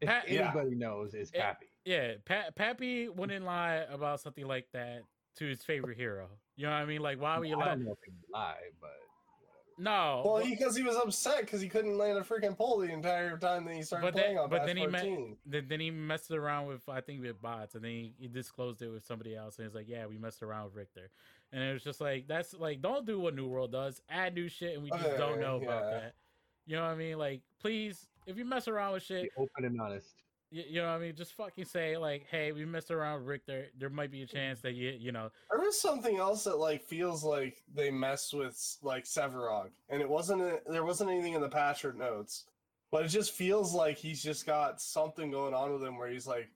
[0.00, 0.50] If Pa- yeah.
[0.50, 1.66] anybody knows, is Pappy.
[1.84, 5.02] yeah, pa- Pappy wouldn't lie about something like that
[5.36, 6.28] to his favorite hero.
[6.56, 7.00] You know what I mean?
[7.00, 7.64] Like, why would you I lie?
[7.70, 9.03] don't know if he lie, but whatever.
[9.78, 13.36] No, Well, because he, was upset because he couldn't land a freaking pole the entire
[13.36, 15.36] time that he started But then- playing on but then he met- 14.
[15.46, 18.82] then, then he messed around with I think with bots, and then he, he disclosed
[18.82, 21.08] it with somebody else, and he's like, "Yeah, we messed around with Riktor,"
[21.52, 24.48] and it was just like, "That's like, don't do what New World does, add new
[24.48, 26.14] shit, and we just don't Okay, know about that."
[26.66, 27.18] You know what I mean?
[27.18, 30.14] Like, please, if you mess around with shit, Be open and honest.
[30.54, 31.16] You, you know what I mean?
[31.16, 33.64] Just fucking say like, "Hey, we messed around with Riktor.
[33.76, 36.84] There might be a chance that you, you know, There was something else that like
[36.84, 41.40] feels like they messed with like Sevarog, and it wasn't a, there wasn't anything in
[41.40, 42.44] the patch or notes,
[42.92, 46.26] but it just feels like he's just got something going on with him where he's
[46.26, 46.48] like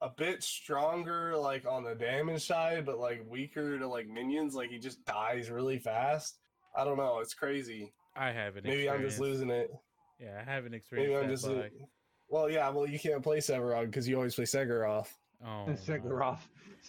[0.00, 4.54] a bit stronger like on the damage side, but like weaker to like minions.
[4.54, 6.38] Like he just dies really fast.
[6.74, 7.18] I don't know.
[7.18, 7.92] It's crazy.
[8.16, 8.64] I haven't.
[8.64, 9.70] Maybe I'm just losing it.
[10.18, 11.46] Yeah, I haven't experienced Maybe I'm just.
[11.46, 11.70] bug.
[12.28, 12.68] Well, yeah.
[12.70, 15.08] Well, you can't play Sevarog because you always play Segoroth.
[15.46, 15.94] Oh, And no.
[15.94, 16.38] Sephiroth.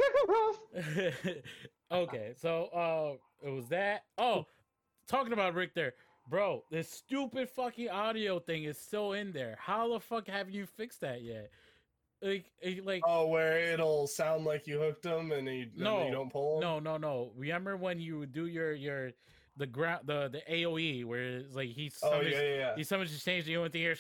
[0.76, 1.42] Sephiroth!
[1.92, 4.04] okay, so uh, it was that.
[4.18, 4.46] Oh,
[5.08, 5.92] talking about Riktor,
[6.30, 9.58] bro, this stupid fucking audio thing is still in there.
[9.60, 11.50] How the fuck have you fixed that yet?
[12.22, 12.46] Like,
[12.84, 16.32] like, Oh, where it'll sound like you hooked them and you, and No, you don't
[16.32, 16.62] pull 'em?
[16.62, 17.32] no, no, no.
[17.36, 19.12] Remember when you would do your your
[19.58, 22.76] the ground the the AOE where it's like he Oh summons yeah, yeah, yeah.
[22.76, 23.96] he summons to change the only thing here.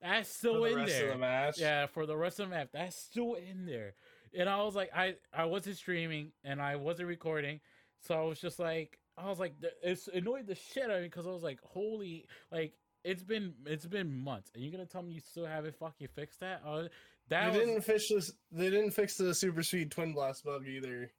[0.00, 1.06] That's For still the in rest there.
[1.08, 1.58] of the match.
[1.58, 3.94] Yeah, for the rest of the map, that's still in there.
[4.38, 7.60] And I was like, I I wasn't streaming and I wasn't recording,
[8.00, 11.08] so I was just like, I was like, it's annoyed the shit out of me
[11.08, 12.74] because I was like, holy, like
[13.04, 16.40] it's been it's been months, and you're gonna tell me you still haven't fucking fixed
[16.40, 16.62] that?
[16.64, 16.88] Uh,
[17.28, 18.32] that they was didn't fix this.
[18.52, 21.10] They didn't fix the super speed twin blast bug either.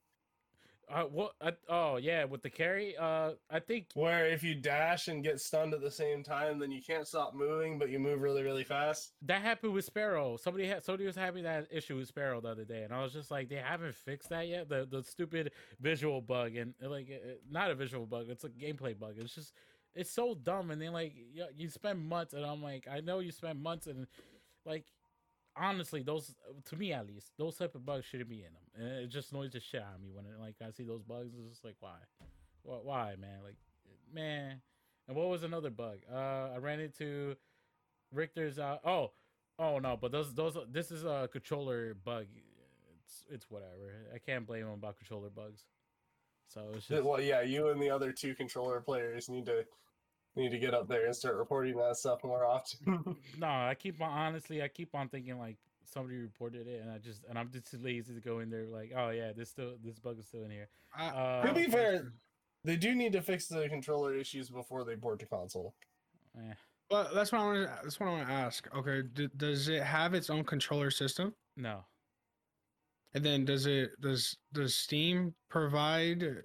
[0.91, 1.33] Uh, what?
[1.41, 2.97] I, oh yeah, with the carry.
[2.97, 6.71] Uh, I think Where if you dash and get stunned at the same time, then
[6.71, 9.11] you can't stop moving, but you move really, really fast.
[9.23, 10.37] that happened with Sparrow.
[10.37, 13.13] Somebody had somebody was having that issue with Sparrow the other day, and I was
[13.13, 14.69] just like, they haven't fixed that yet.
[14.69, 18.49] The the stupid visual bug and uh, like uh, not a visual bug, it's a
[18.49, 19.15] gameplay bug.
[19.17, 19.53] It's just
[19.95, 20.71] it's so dumb.
[20.71, 23.87] And then like you, you spend months, and I'm like, I know you spend months,
[23.87, 24.07] and
[24.65, 24.85] like
[25.55, 26.35] honestly, those
[26.65, 28.63] to me at least, those type of bugs shouldn't be in them.
[28.75, 31.03] And it just annoys the shit out of me when it, like I see those
[31.03, 31.33] bugs.
[31.37, 31.97] It's just like why,
[32.63, 33.39] why, why man?
[33.43, 33.55] Like
[34.13, 34.61] man.
[35.07, 35.97] And what was another bug?
[36.11, 37.35] Uh, I ran into
[38.13, 38.59] Riktor's.
[38.59, 39.11] Uh, oh,
[39.57, 42.25] oh no, but those those this is a controller bug.
[43.03, 44.07] It's it's whatever.
[44.13, 45.63] I can't blame him about controller bugs.
[46.47, 49.65] So it's just Well, yeah, you and the other two controller players need to
[50.35, 53.17] need to get up there and start reporting that stuff more often.
[53.37, 53.47] no.
[53.47, 54.61] I keep on honestly.
[54.61, 57.79] I keep on thinking like somebody reported it, and I just and I'm just too
[57.81, 58.65] lazy to go in there.
[58.67, 60.69] Like, oh yeah, this still this bug is still in here.
[60.95, 62.13] I, Uh, to be fair,
[62.63, 65.73] they do need to fix the controller issues before they port to console.
[66.35, 66.53] Yeah.
[66.91, 67.79] well, that's what I want to.
[67.83, 68.67] That's what I want to ask.
[68.75, 71.33] Okay, d- does it have its own controller system?
[71.57, 71.83] no.
[73.15, 76.43] And then does it does does Steam provide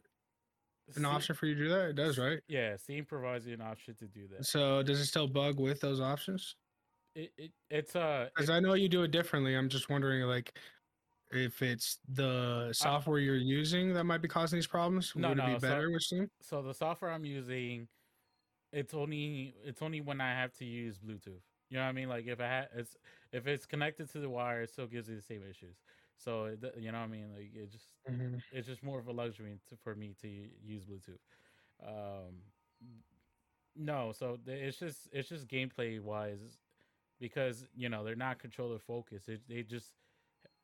[0.96, 1.88] an option for you to do that?
[1.90, 2.40] It does, right?
[2.48, 4.46] Yeah, Steam provides you an option to do that.
[4.46, 6.56] So does it still bug with those options?
[7.14, 9.54] It, it it's uh Because I know you do it differently.
[9.54, 10.56] I'm just wondering, like,
[11.30, 15.12] if it's the software you're using that might be causing these problems.
[15.16, 16.28] No, Would it no, be so- better with Steam?
[16.42, 17.88] so the software I'm using,
[18.72, 21.40] it's only it's only when I have to use Bluetooth.
[21.70, 22.08] You know what I mean?
[22.08, 22.96] Like if I ha- it's
[23.32, 25.76] if it's connected to the wire, it still gives you the same issues.
[26.16, 27.32] So it, you know what I mean?
[27.34, 28.42] Like it just Mhm.
[28.52, 30.28] it's just more of a luxury to, for me to
[30.62, 31.18] use Bluetooth.
[31.82, 32.52] Um,
[33.76, 36.58] no, so it's just it's just gameplay wise
[37.20, 39.28] because you know they're not controller focused.
[39.28, 39.94] It, they just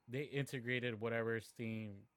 [0.08, 2.08] they integrated whatever Steam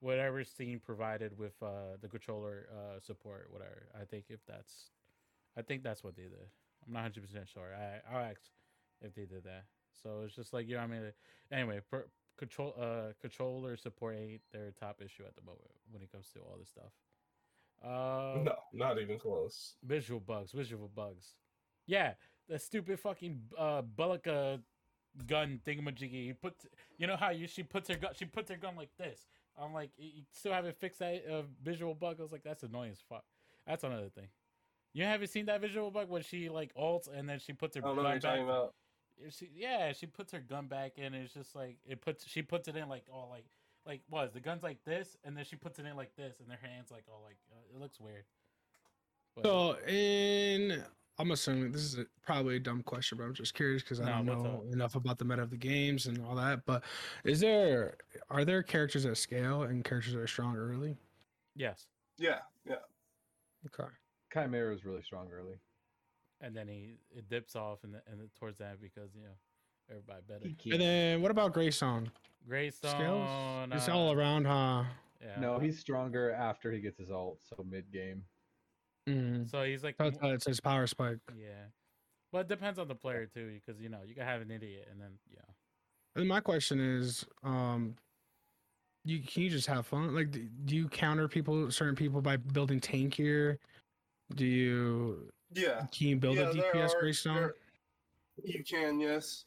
[0.00, 3.88] whatever Steam provided with uh, the controller uh, support, whatever.
[3.94, 4.90] I think if that's
[5.56, 6.50] I think that's what they did.
[6.86, 7.74] I'm not 100 percent sure.
[7.74, 8.40] I I'll ask
[9.00, 9.64] if they did that.
[10.02, 11.12] So it's just like you know what I mean.
[11.52, 12.06] Anyway, per,
[12.38, 16.40] control uh controller support ain't their top issue at the moment when it comes to
[16.40, 16.92] all this stuff.
[17.84, 19.74] Uh, no, not even close.
[19.82, 21.34] visual bugs, visual bugs.
[21.86, 22.14] Yeah,
[22.48, 24.60] the stupid fucking uh Belica
[25.26, 26.26] gun thingamajiggy.
[26.26, 26.66] He puts,
[26.98, 29.26] you know how you she puts her gun, she puts her gun like this.
[29.60, 32.16] I'm like, you still haven't fixed that uh, visual bug.
[32.18, 33.24] I was like, that's annoying as fuck.
[33.66, 34.28] That's another thing.
[34.94, 37.82] You haven't seen that visual bug when she like ults and then she puts her
[37.82, 38.22] I don't know what you're back.
[38.22, 38.74] talking about.
[39.30, 41.14] She, yeah, she puts her gun back in.
[41.14, 42.26] And it's just like it puts.
[42.28, 43.44] She puts it in like all like
[43.86, 46.48] like was the gun's like this, and then she puts it in like this, and
[46.48, 48.24] their hands like all like uh, it looks weird.
[49.34, 50.82] But- So in
[51.18, 54.06] I'm assuming this is a, probably a dumb question, but I'm just curious because I
[54.06, 54.72] No, don't know up?
[54.72, 56.64] enough about the meta of the games and all that.
[56.64, 56.84] But
[57.24, 57.96] is there
[58.30, 60.96] are there characters that scale and characters that are strong early?
[61.54, 61.86] yes,
[62.18, 62.76] Yeah, yeah.
[63.66, 63.90] Okay.
[64.34, 65.56] Khaimera is really strong early.
[66.42, 69.36] And then he it dips off and and towards that because you know
[69.90, 70.50] everybody better.
[70.72, 72.10] And then what about Greystone?
[72.46, 72.90] Greystone.
[72.90, 73.68] Scales?
[73.72, 74.84] It's uh, all around, huh?
[75.22, 75.40] Yeah.
[75.40, 78.24] No, he's stronger after he gets his ult, so mid game.
[79.08, 79.48] Mm.
[79.50, 81.18] So he's like, So mo- it's, uh, it's his power spike.
[81.38, 81.66] yeah,
[82.32, 84.88] but it depends on the player too, because you know you can have an idiot
[84.90, 85.40] and then yeah.
[86.16, 87.94] And my question is, um,
[89.04, 90.14] you can you just have fun?
[90.14, 93.56] Like, d- do you counter people, certain people, by building tankier?
[94.34, 95.86] Do you Yeah.
[95.92, 97.34] can you build yeah, a DPS are- Greystone?
[97.36, 97.54] there-
[98.44, 99.44] You can, yes.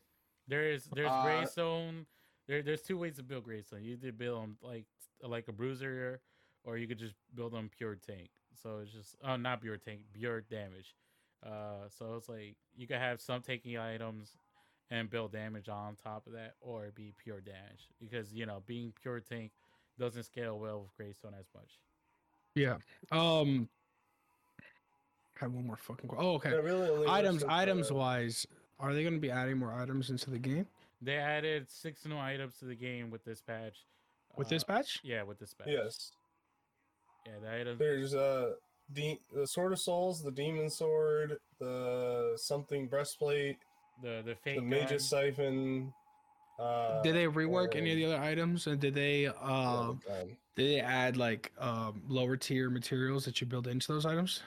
[0.47, 2.06] There's there's Uh, Greystone.
[2.47, 3.84] There there's two ways to build Greystone.
[3.84, 4.86] You either build them like
[5.22, 6.22] like a bruiser,
[6.64, 8.30] or you could just build them pure tank.
[8.53, 10.95] So it's just oh not pure tank, pure damage.
[11.43, 14.38] Uh, so it's like you could have some tanking items
[14.91, 18.93] and build damage on top of that, or be pure damage because you know being
[19.01, 19.51] pure tank
[19.97, 21.80] doesn't scale well with Greystone as much.
[22.53, 22.78] Yeah.
[23.12, 23.68] Um.
[25.42, 26.10] I have one more fucking.
[26.10, 26.52] que- Oh, okay.
[26.52, 28.46] That really items items wise,
[28.80, 30.66] are they going to be adding more items into the game
[31.02, 33.86] They added six new items to the game with this patch.
[34.38, 35.00] with this Uh, patch?
[35.04, 35.68] Yeah, with this patch.
[35.70, 36.12] Yes.
[37.26, 37.80] Yeah, the items.
[37.80, 38.54] There's uh
[38.94, 43.58] the the sword of souls, the demon sword, the something breastplate,
[44.04, 44.70] The the fake the gun.
[44.70, 45.94] mage's siphon.
[46.60, 49.94] Uh, Did they rework any of the other items, and did they yeah, uh
[50.56, 54.42] did they add like um lower tier materials that you build into those items?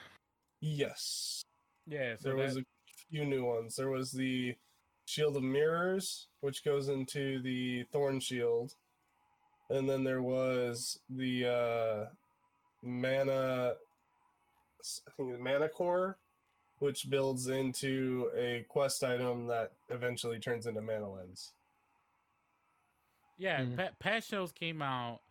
[0.61, 1.43] Yes.
[1.87, 2.63] Yeah, so there that, was a
[3.09, 3.75] few new ones.
[3.75, 4.55] There was the
[5.05, 8.75] Shield of Mirrors, which goes into the Thorn Shield.
[9.69, 12.05] And then there was the uh
[12.83, 13.73] mana
[14.81, 16.17] I think the mana core,
[16.79, 21.53] which builds into a quest item that eventually turns into mana lens.
[23.37, 23.77] yeah, Mm.
[23.77, 25.21] pa- patch shows came out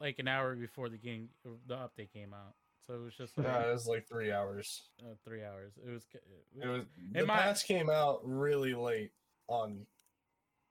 [0.00, 2.54] like an hour before the game, the update came out.
[2.86, 4.90] So it was just like Uh, it was like three hours.
[5.02, 5.72] uh, three hours.
[5.84, 6.04] It was.
[6.10, 6.18] ca-
[6.62, 9.10] It was the my- patch came out really late
[9.48, 9.86] on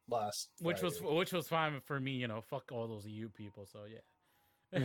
[0.08, 2.12] last which was which was fine for me.
[2.14, 3.66] You know, fuck all those EU people.
[3.66, 4.00] So yeah.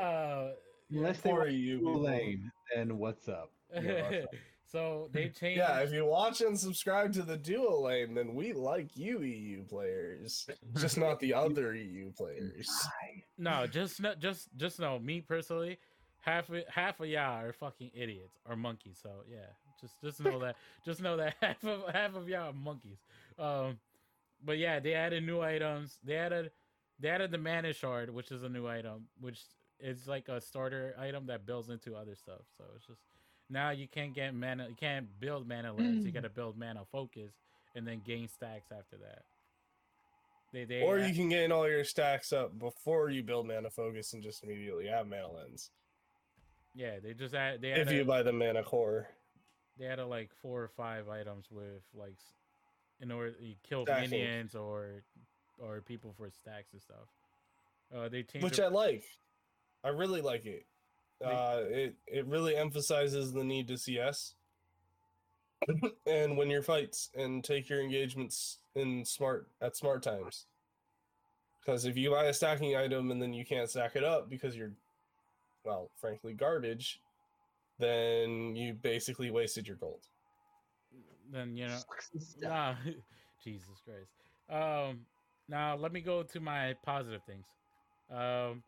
[0.00, 0.50] uh,
[0.92, 3.52] Unless they Poor were EU Blue lane, then what's up?
[3.80, 4.26] You're awesome.
[4.70, 5.58] So they changed.
[5.58, 9.64] Yeah, if you watch and subscribe to the duo lane, then we like you EU
[9.64, 12.68] players, just not the other EU players.
[13.36, 15.78] No, just no, just just know me personally.
[16.20, 19.00] Half of, half of y'all are fucking idiots or monkeys.
[19.02, 19.46] So yeah,
[19.80, 20.56] just just know that.
[20.84, 22.98] Just know that half of half of y'all are monkeys.
[23.38, 23.78] Um,
[24.44, 25.98] but yeah, they added new items.
[26.04, 26.50] They added
[26.98, 29.40] they added the mana shard, which is a new item, which
[29.80, 32.42] is like a starter item that builds into other stuff.
[32.56, 33.00] So it's just
[33.50, 34.68] now you can't get mana.
[34.68, 36.04] You can't build mana lens.
[36.06, 37.32] You got to build mana focus
[37.74, 39.22] and then gain stacks after that.
[40.52, 44.12] They they Or you can gain all your stacks up before you build mana focus
[44.14, 45.70] and just immediately have mana lens.
[46.74, 49.08] yeah they just add they If you buy the mana core.
[49.78, 52.16] they added like four or five items with like
[53.00, 54.10] in order you kill Stacking.
[54.10, 55.02] minions or
[55.62, 57.06] or people for stacks and stuff.
[57.94, 59.04] Uh, they changed Which the- I like.
[59.84, 60.64] I really like it.
[61.24, 64.34] Uh, it it really emphasizes the need to CS.
[66.06, 70.46] and win your fights and take your engagements in smart at smart times.
[71.60, 74.56] Because if you buy a stacking item and then you can't stack it up because
[74.56, 74.72] you're,
[75.64, 77.00] well, frankly, garbage,
[77.78, 80.00] then you basically wasted your gold.
[81.30, 81.78] then you know
[82.42, 82.74] nah,
[83.44, 84.10] Jesus Christ.
[84.48, 85.00] Um,
[85.48, 87.44] now let me go to my positive things.
[88.10, 88.62] Um,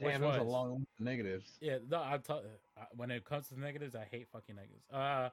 [0.00, 1.58] Damn, that was a long negatives.
[1.60, 4.84] Yeah, no, I'm t- uh, when it comes to negatives, I hate fucking negatives.
[4.92, 5.28] Uh,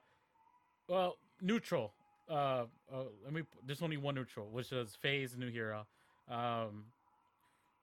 [0.88, 1.94] well, neutral.
[2.30, 3.44] Uh, uh let me.
[3.66, 5.88] There's only one neutral, which is Phase new hero.
[6.30, 6.86] Um,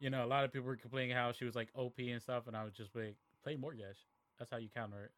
[0.00, 2.46] you know, a lot of people were complaining how she was like OP and stuff,
[2.46, 3.96] and I was just like, play Morigesh.
[4.38, 5.12] That's how you counter it.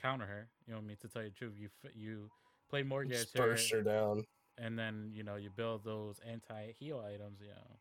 [0.00, 0.48] Counter her.
[0.66, 0.96] You know what I mean?
[1.02, 2.30] To tell you the truth, you f- you
[2.70, 4.24] play Morigesh Just her, burst her down.
[4.56, 7.40] and then you know you build those anti heal items.
[7.40, 7.76] You know,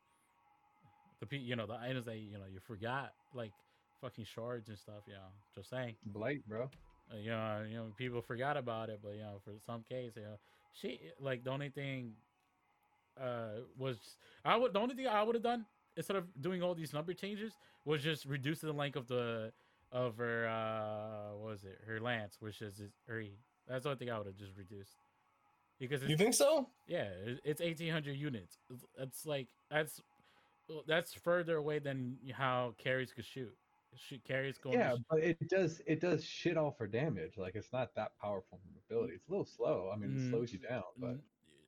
[1.23, 3.51] the pe- you know the items that you know you forgot, like
[4.01, 5.03] fucking shards and stuff.
[5.07, 5.95] You know, just saying.
[6.05, 6.69] Blight, bro.
[7.11, 10.13] Uh, you know, you know, people forgot about it, but you know, for some case,
[10.15, 10.37] you know,
[10.73, 12.13] she like the only thing
[13.21, 13.97] uh was
[14.43, 15.65] I would the only thing I would have done
[15.95, 17.53] instead of doing all these number changes
[17.85, 19.51] was just reduce the length of the
[19.91, 23.23] of her uh what was it her lance, which is her.
[23.67, 24.95] That's the only thing I would have just reduced
[25.79, 26.67] because it's, You think so?
[26.87, 27.07] yeah,
[27.43, 28.57] it's eighteen hundred units.
[28.71, 30.01] It's- It's like that's
[30.87, 33.53] that's further away than how carries could shoot.
[33.95, 34.79] Shoot carries going.
[34.79, 37.37] Yeah, but it does it does shit all for damage.
[37.37, 39.13] Like it's not that powerful from ability.
[39.13, 39.91] It's a little slow.
[39.93, 41.17] I mean, Mm, it slows you down, but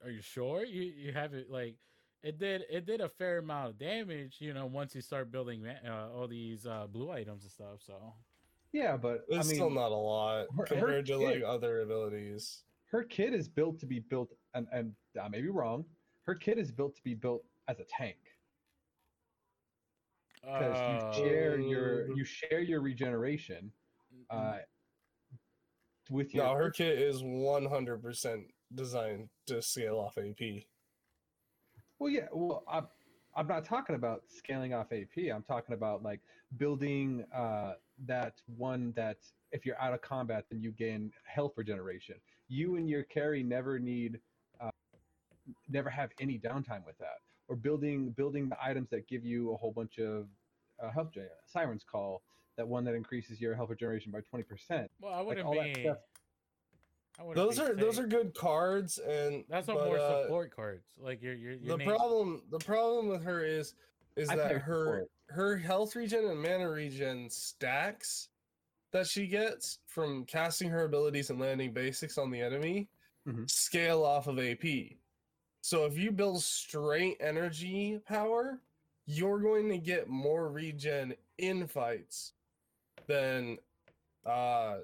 [0.03, 0.63] Are you sure?
[0.65, 1.75] You you have it like
[2.23, 5.67] it did it did a fair amount of damage, you know, once you start building
[5.67, 7.79] uh, all these uh, blue items and stuff.
[7.85, 7.93] So
[8.71, 11.81] yeah, but It's I mean, still not a lot her- her compared to like other
[11.81, 12.63] abilities.
[12.87, 15.85] her kit is built to be built, and and I may be wrong.
[16.23, 18.17] Her kit is built to be built as a tank
[20.45, 23.71] because uh, you share your Uh, you share your regeneration
[24.29, 24.57] uh,
[26.09, 30.63] with your No, her kit is 100% designed to scale off AP.
[31.99, 32.27] Well, yeah.
[32.31, 32.87] Well, I'm,
[33.35, 35.31] I'm not talking about scaling off AP.
[35.33, 36.21] I'm talking about like
[36.57, 37.73] building uh,
[38.05, 39.17] that one that
[39.51, 42.15] if you're out of combat, then you gain health regeneration.
[42.47, 44.19] You and your carry never need,
[44.61, 44.69] uh,
[45.69, 47.19] never have any downtime with that.
[47.47, 50.25] Or building building the items that give you a whole bunch of
[50.81, 51.11] uh, health.
[51.13, 52.21] gen- Siren's Call,
[52.57, 54.89] that one that increases your health regeneration by twenty percent.
[54.99, 55.81] well, I wouldn't all that be.
[55.83, 55.97] stuff.
[57.19, 60.23] I wouldn't Those be are those are good cards, and That's not but, more uh,
[60.23, 60.85] support cards.
[60.97, 63.75] Like your your, your the name- problem the problem with her is
[64.15, 65.11] is I that her support.
[65.29, 68.29] her health regen and mana regen stacks
[68.91, 72.87] that she gets from casting her abilities and landing basics on the enemy
[73.27, 73.49] Mhm.
[73.49, 74.63] scale off of AP.
[75.65, 78.59] So if you build straight energy power,
[79.07, 82.33] you're going to get more regen in fights
[83.07, 83.57] than
[84.27, 84.81] uh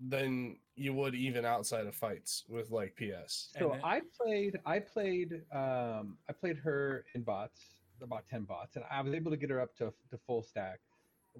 [0.00, 3.50] than you would even outside of fights with like PS.
[3.56, 7.60] So then- I played, I played, um, I played her in bots,
[8.02, 10.80] about ten bots, and I was able to get her up to to full stack.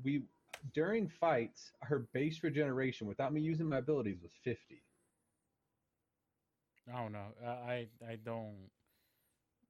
[0.05, 0.23] We
[0.75, 4.81] during fights, her base regeneration without me using my abilities was fifty.
[6.93, 7.27] I don't know.
[7.45, 8.71] I I, I don't.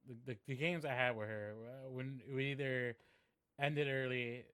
[0.07, 2.95] The, the the games I had with her uh, when we either
[3.59, 4.45] ended early,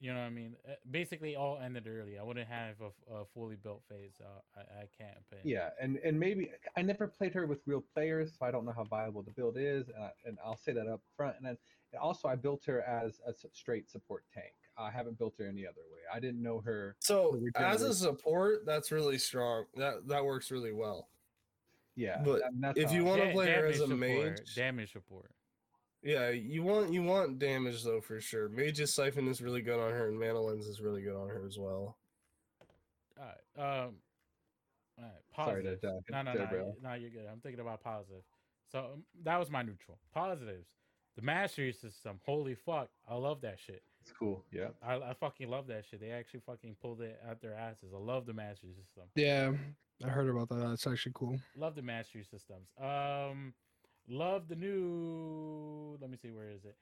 [0.00, 0.56] you know what I mean.
[0.68, 2.18] Uh, Basically, all ended early.
[2.18, 4.12] I wouldn't have a, a fully built phase.
[4.18, 4.24] So
[4.56, 5.38] I I can't pay.
[5.44, 8.72] Yeah, and and maybe I never played her with real players, so I don't know
[8.72, 11.36] how viable the build is, and, I, and I'll say that up front.
[11.36, 11.56] And then
[11.92, 14.52] and also, I built her as a straight support tank.
[14.78, 15.98] I haven't built her any other way.
[16.12, 16.96] I didn't know her.
[17.00, 19.64] So as a support, that's really strong.
[19.76, 21.08] That that works really well.
[22.00, 24.54] Yeah, But and that's if you want to Da- play her as a support, mage,
[24.54, 25.30] damage support.
[26.02, 28.48] yeah, you want you want damage though for sure.
[28.48, 31.44] Mage's Siphon is really good on her, and Mana Lens is really good on her
[31.46, 31.98] as well.
[33.18, 33.82] All right.
[33.84, 33.96] Um.
[34.98, 35.46] All right.
[35.46, 36.04] Sorry to, Positives.
[36.10, 36.74] no, no, no, derail.
[36.82, 36.94] no.
[36.94, 37.26] You're good.
[37.30, 38.22] I'm thinking about positive.
[38.72, 39.98] So um, that was my neutral.
[40.14, 40.66] Positives.
[41.16, 42.18] The mastery system.
[42.24, 42.88] Holy fuck!
[43.08, 43.82] I love that shit.
[44.02, 44.44] It's cool.
[44.50, 44.68] Yeah.
[44.82, 46.00] I, I fucking love that shit.
[46.00, 47.92] They actually fucking pulled it out their asses.
[47.94, 49.04] I love the mastery system.
[49.14, 49.52] Yeah,
[50.04, 50.68] I heard about that.
[50.68, 51.38] That's actually cool.
[51.56, 52.68] Love the mastery systems.
[52.80, 53.52] Um,
[54.08, 55.98] love the new.
[56.00, 56.30] Let me see.
[56.30, 56.76] Where is it?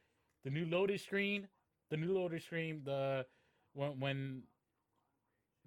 [0.45, 1.49] The new loaded screen.
[1.91, 2.83] The new loaded screen.
[2.85, 3.27] The
[3.75, 4.43] when when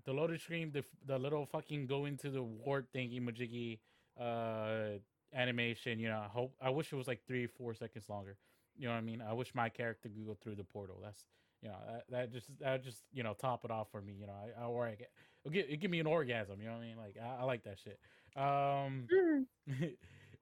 [0.06, 0.72] the loaded screen.
[0.72, 3.80] The the little fucking go into the warp thingy majiggy
[4.20, 5.00] uh
[5.34, 6.00] animation.
[6.00, 6.20] You know.
[6.20, 6.54] I hope.
[6.62, 8.38] I wish it was like three four seconds longer.
[8.78, 9.22] You know what I mean?
[9.22, 11.02] I wish my character could go through the portal.
[11.04, 11.26] That's
[11.62, 14.14] you know that, that just that just you know top it off for me.
[14.20, 15.12] You know, I, I or I get
[15.46, 16.60] it'll give, it give me an orgasm.
[16.60, 16.98] You know what I mean?
[16.98, 18.00] Like I, I like that shit.
[18.36, 19.08] Um,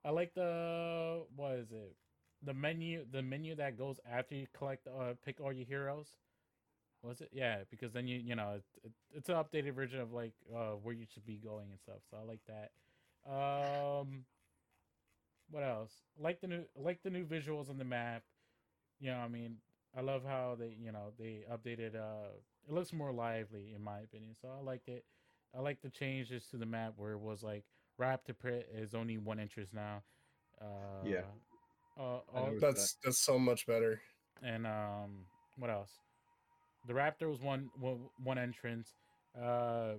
[0.05, 1.95] I like the what is it?
[2.45, 6.07] The menu, the menu that goes after you collect, uh, pick all your heroes.
[7.01, 7.29] Was it?
[7.33, 10.71] Yeah, because then you you know it, it, it's an updated version of like uh
[10.81, 11.99] where you should be going and stuff.
[12.09, 12.71] So I like that.
[13.29, 14.25] Um,
[15.51, 15.91] what else?
[16.17, 18.23] Like the new like the new visuals on the map.
[18.99, 19.57] You know, what I mean,
[19.97, 21.95] I love how they you know they updated.
[21.95, 22.29] Uh,
[22.67, 24.35] it looks more lively in my opinion.
[24.39, 25.03] So I liked it.
[25.57, 27.63] I like the changes to the map where it was like
[27.99, 30.03] Raptor Pit is only one entrance now.
[30.61, 31.21] Uh, Yeah.
[31.97, 34.01] Uh, all, noticed That's that's so much better.
[34.43, 35.25] and um,
[35.57, 35.91] what else?
[36.87, 38.93] The Raptor was one one, one entrance.
[39.39, 39.93] Uh,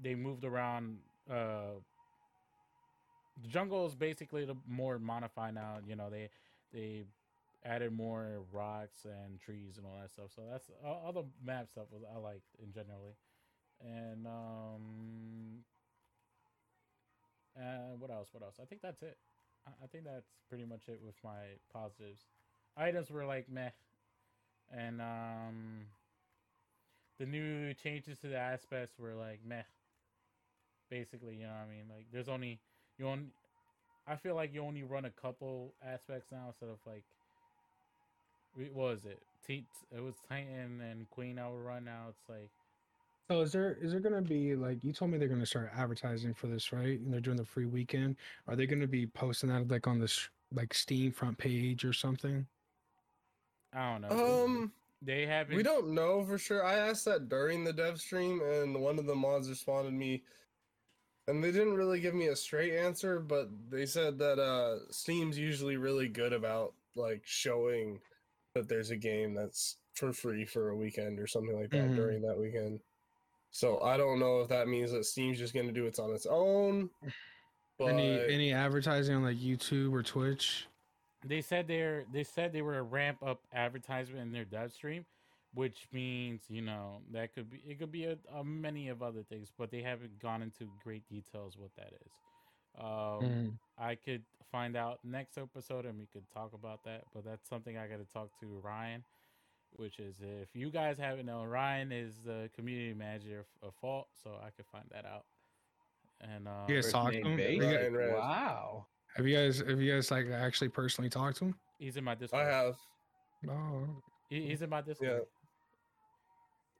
[0.00, 0.98] they moved around.
[1.30, 1.80] Uh,
[3.42, 5.78] the jungle is basically the more modified now.
[5.86, 6.28] You know they
[6.72, 7.04] they
[7.64, 10.30] added more rocks and trees and all that stuff.
[10.34, 13.16] So that's all, all the map stuff was I liked in generally.
[13.80, 15.64] And um,
[17.56, 18.28] and what else?
[18.32, 18.56] What else?
[18.60, 19.18] I think that's it.
[19.66, 22.26] I, I think that's pretty much it with my positives.
[22.76, 23.70] Items were like meh,
[24.72, 25.86] and um,
[27.18, 29.62] the new changes to the aspects were like meh.
[30.90, 31.36] basically.
[31.36, 31.84] You know what I mean?
[31.88, 32.60] Like there's only
[32.98, 33.26] you only.
[34.06, 37.04] I feel like you only run a couple aspects now instead of like.
[38.54, 39.22] Wh- What was it?
[39.46, 42.06] T- it was Titan and Queen I would run now.
[42.08, 42.50] It's like
[43.30, 46.34] So is there is there gonna be like you told me they're gonna start advertising
[46.34, 46.98] for this, right?
[47.00, 48.16] And they're doing the free weekend.
[48.48, 52.46] Are they gonna be posting that like on this like Steam front page or something?
[53.72, 54.44] I don't know.
[54.44, 55.56] Um, they haven't.
[55.56, 56.64] we don't know for sure.
[56.64, 60.22] I asked that during the dev stream, and one of the mods responded me,
[61.26, 65.38] and they didn't really give me a straight answer, but they said that uh, Steam's
[65.38, 68.00] usually really good about like showing
[68.54, 71.96] that there's a game that's for free for a weekend or something like that Mhm.
[71.96, 72.80] during that weekend.
[73.50, 76.10] So I don't know if that means that Steam's just going to do it on
[76.14, 76.90] its own.
[77.76, 80.68] But Any any advertising on like YouTube or Twitch?
[81.24, 85.04] They said they're they said they were a ramp up advertisement in their dev stream,
[85.54, 89.24] which means you know that could be it could be a, a many of other
[89.24, 92.12] things, but they haven't gone into great details what that is.
[92.78, 93.58] Um, Mhm.
[93.78, 97.76] I could find out next episode and we could talk about that, but that's something
[97.76, 99.04] I got to talk to Ryan,
[99.76, 104.08] which is if you guys haven't known, Ryan is the community manager of, of Fault,
[104.22, 105.24] so I could find that out.
[106.20, 107.36] And uh, You guys talk to him?
[107.36, 107.60] base?
[107.60, 108.12] Guys- Ryan Rez.
[108.14, 108.86] Wow.
[109.16, 111.58] Have you guys have you guys like actually personally talked to him?
[111.78, 112.42] he's in my Discord.
[112.42, 112.76] I have.
[113.42, 114.02] No.
[114.28, 115.10] He- he's in my Discord.
[115.10, 115.20] Yeah.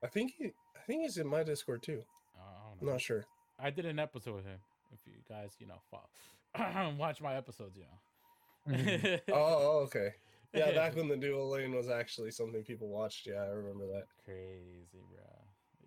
[0.02, 0.46] I think he.
[0.76, 2.02] I think he's in my Discord too.
[2.36, 3.24] Uh, I don't I'm not sure.
[3.58, 4.58] I did an episode with him.
[4.94, 8.76] If you guys, you know, follow, watch my episodes, you know.
[8.76, 9.20] Mhm.
[9.32, 10.14] Oh, oh, okay.
[10.54, 13.26] Yeah, back when the Duo Lane was actually something people watched.
[13.26, 14.04] Yeah, I remember that.
[14.24, 15.24] crazy, bro.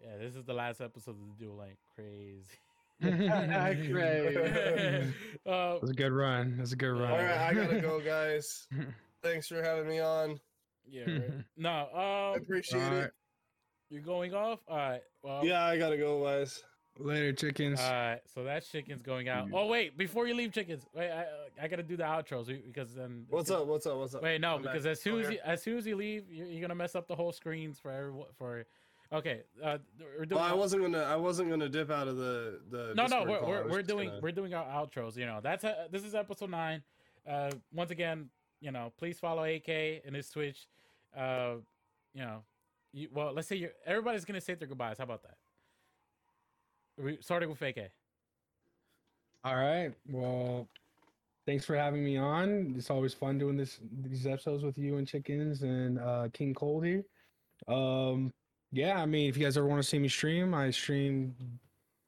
[0.04, 1.78] Yeah, this is the last episode of the Duo Lane.
[1.96, 2.46] Crazy.
[3.02, 4.38] Great.
[5.46, 6.56] uh, That's a good run.
[6.58, 7.12] That's a good run.
[7.12, 8.68] All right, I gotta go, guys.
[9.24, 10.40] Thanks for having me on.
[10.90, 11.04] yeah.
[11.04, 11.32] Right.
[11.58, 11.70] No.
[11.94, 13.04] I Um, appreciate Alright.
[13.06, 13.12] it.
[13.90, 14.60] you're going off.
[14.68, 15.02] All right.
[15.24, 15.46] Well.
[15.46, 16.64] Yeah, I gotta go, guys.
[17.00, 17.80] Later, chickens.
[17.80, 18.20] All right.
[18.34, 19.50] So that chicken's going out.
[19.54, 20.86] Oh wait, before you leave, chickens.
[20.94, 21.26] Wait, I
[21.62, 23.26] I gotta do the outros because then.
[23.30, 23.66] What's up?
[23.68, 23.98] What's up?
[23.98, 24.24] What's up?
[24.24, 24.74] Wait, no, I'm back.
[24.74, 27.08] because as soon as you, as soon as you leave, you're, you're gonna mess up
[27.08, 28.28] the whole screens for everyone.
[28.38, 28.66] For
[29.14, 29.78] okay, uh,
[30.18, 30.42] we're doing.
[30.42, 31.04] Well, I wasn't gonna.
[31.04, 32.94] I wasn't gonna dip out of the the.
[32.96, 35.16] no, no, we're we're, we're doing gonna- we're doing our outros.
[35.18, 36.84] You know, that's a, this is episode nine.
[37.28, 38.30] Uh, once again,
[38.62, 39.68] you know, please follow AK
[40.06, 40.68] and his Twitch.
[41.16, 41.56] Uh,
[42.14, 42.44] you know,
[42.94, 44.98] you, well, let's say you're everybody's gonna say their goodbyes.
[44.98, 45.38] How about that?
[46.98, 47.92] We starting with AK.
[49.44, 49.94] All right.
[50.10, 50.68] Well,
[51.46, 52.74] thanks for having me on.
[52.78, 56.86] It's always fun doing this these episodes with you and chickens and uh, King Cold
[56.86, 57.04] here.
[57.68, 58.34] Um,
[58.72, 61.36] yeah, I mean, if you guys ever want to see me stream, I stream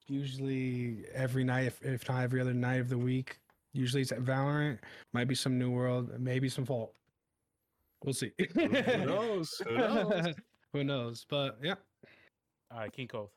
[0.07, 3.39] usually every night, if, if not every other night of the week.
[3.73, 4.79] Usually it's at Valorant.
[5.13, 6.93] Might be some New World, maybe some Fault.
[8.03, 8.31] We'll see.
[8.55, 9.61] Who knows?
[9.67, 10.35] Who knows?
[10.73, 11.25] Who knows?
[11.29, 11.75] But yeah.
[12.71, 13.29] All right, King Cold.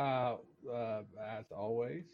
[0.00, 0.36] Uh,
[0.72, 1.02] uh,
[1.38, 2.06] as always,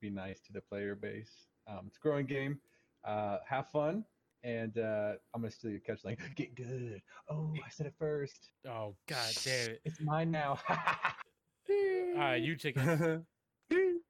[0.00, 1.48] be nice to the player base.
[1.68, 2.60] Um, it's a growing game.
[3.04, 4.04] Uh, have fun,
[4.44, 6.16] and uh, I'm gonna steal your catch line.
[6.36, 7.02] Get good.
[7.28, 8.50] Oh, I said it first.
[8.68, 9.80] Oh God damn it!
[9.84, 10.60] It's mine now.
[10.68, 13.26] All right, you chicken.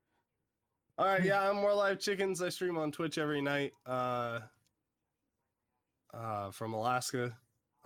[0.99, 2.43] All right, yeah, I'm more live chickens.
[2.43, 3.72] I stream on Twitch every night.
[3.87, 4.41] Uh,
[6.12, 7.35] uh, from Alaska.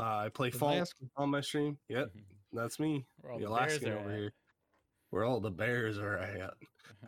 [0.00, 1.04] Uh, I play Fault Alaska.
[1.16, 1.78] on my stream.
[1.88, 2.10] Yep,
[2.52, 3.06] that's me.
[3.22, 4.18] The the Alaskan over at.
[4.18, 4.32] here.
[5.10, 6.54] Where all the bears are at.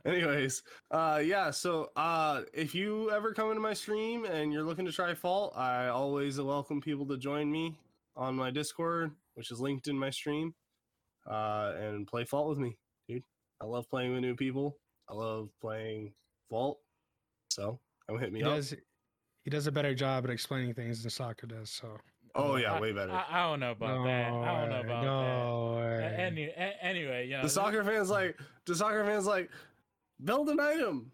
[0.05, 1.51] Anyways, uh, yeah.
[1.51, 5.53] So, uh, if you ever come into my stream and you're looking to try Fault,
[5.57, 7.79] I always welcome people to join me
[8.17, 10.55] on my Discord, which is linked in my stream,
[11.31, 12.77] uh, and play Fault with me,
[13.09, 13.23] dude.
[13.61, 14.79] I love playing with new people.
[15.09, 16.13] I love playing
[16.51, 16.81] Fault.
[17.51, 17.79] So,
[18.09, 18.57] come hit me He up.
[18.57, 18.75] does
[19.45, 21.99] he does a better job at explaining things than soccer does, so
[22.35, 23.13] Oh yeah, I- way better.
[23.13, 24.33] I, I don't know about that.
[24.33, 25.87] I don't know about no that.
[25.87, 26.05] way.
[26.05, 29.51] A- Any, a- anyway, you know, the this- soccer fans like the soccer fans like
[30.25, 31.11] build an item.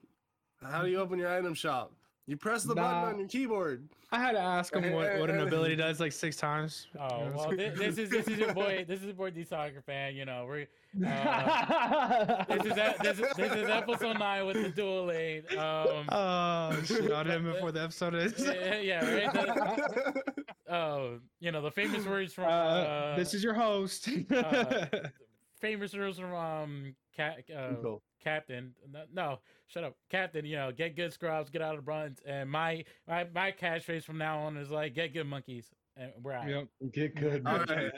[0.65, 1.93] How do you open your item shop?
[2.27, 2.83] You press the Nah.
[3.05, 3.89] button on your keyboard.
[4.13, 6.87] I had to ask him what, what an ability does like six times.
[6.99, 8.85] Oh You know, well, this, this is this is your boy.
[8.87, 10.15] This is your boy, DeSoccerfan.
[10.15, 10.67] You know, we're
[11.07, 15.43] uh, this is this is this is episode nine with the Duo Lane.
[15.53, 18.35] Um, oh shit on him before the episode is.
[18.39, 19.33] yeah, yeah, right.
[20.37, 20.38] The,
[20.71, 24.09] oh, you know the famous words from Uh, uh, this is your host.
[24.35, 24.87] uh,
[25.61, 28.03] famous words from um, Ca- uh, Cool.
[28.23, 28.75] Captain.
[28.91, 29.39] No, no,
[29.69, 30.45] shut up, Captain.
[30.45, 32.21] You know, get good scrubs, get out of the brunt.
[32.27, 35.71] And my my my catchphrase from now on is like, get good monkeys.
[35.97, 36.49] And we're out.
[36.49, 36.69] yep.
[36.93, 37.45] Get good.
[37.47, 37.91] All right.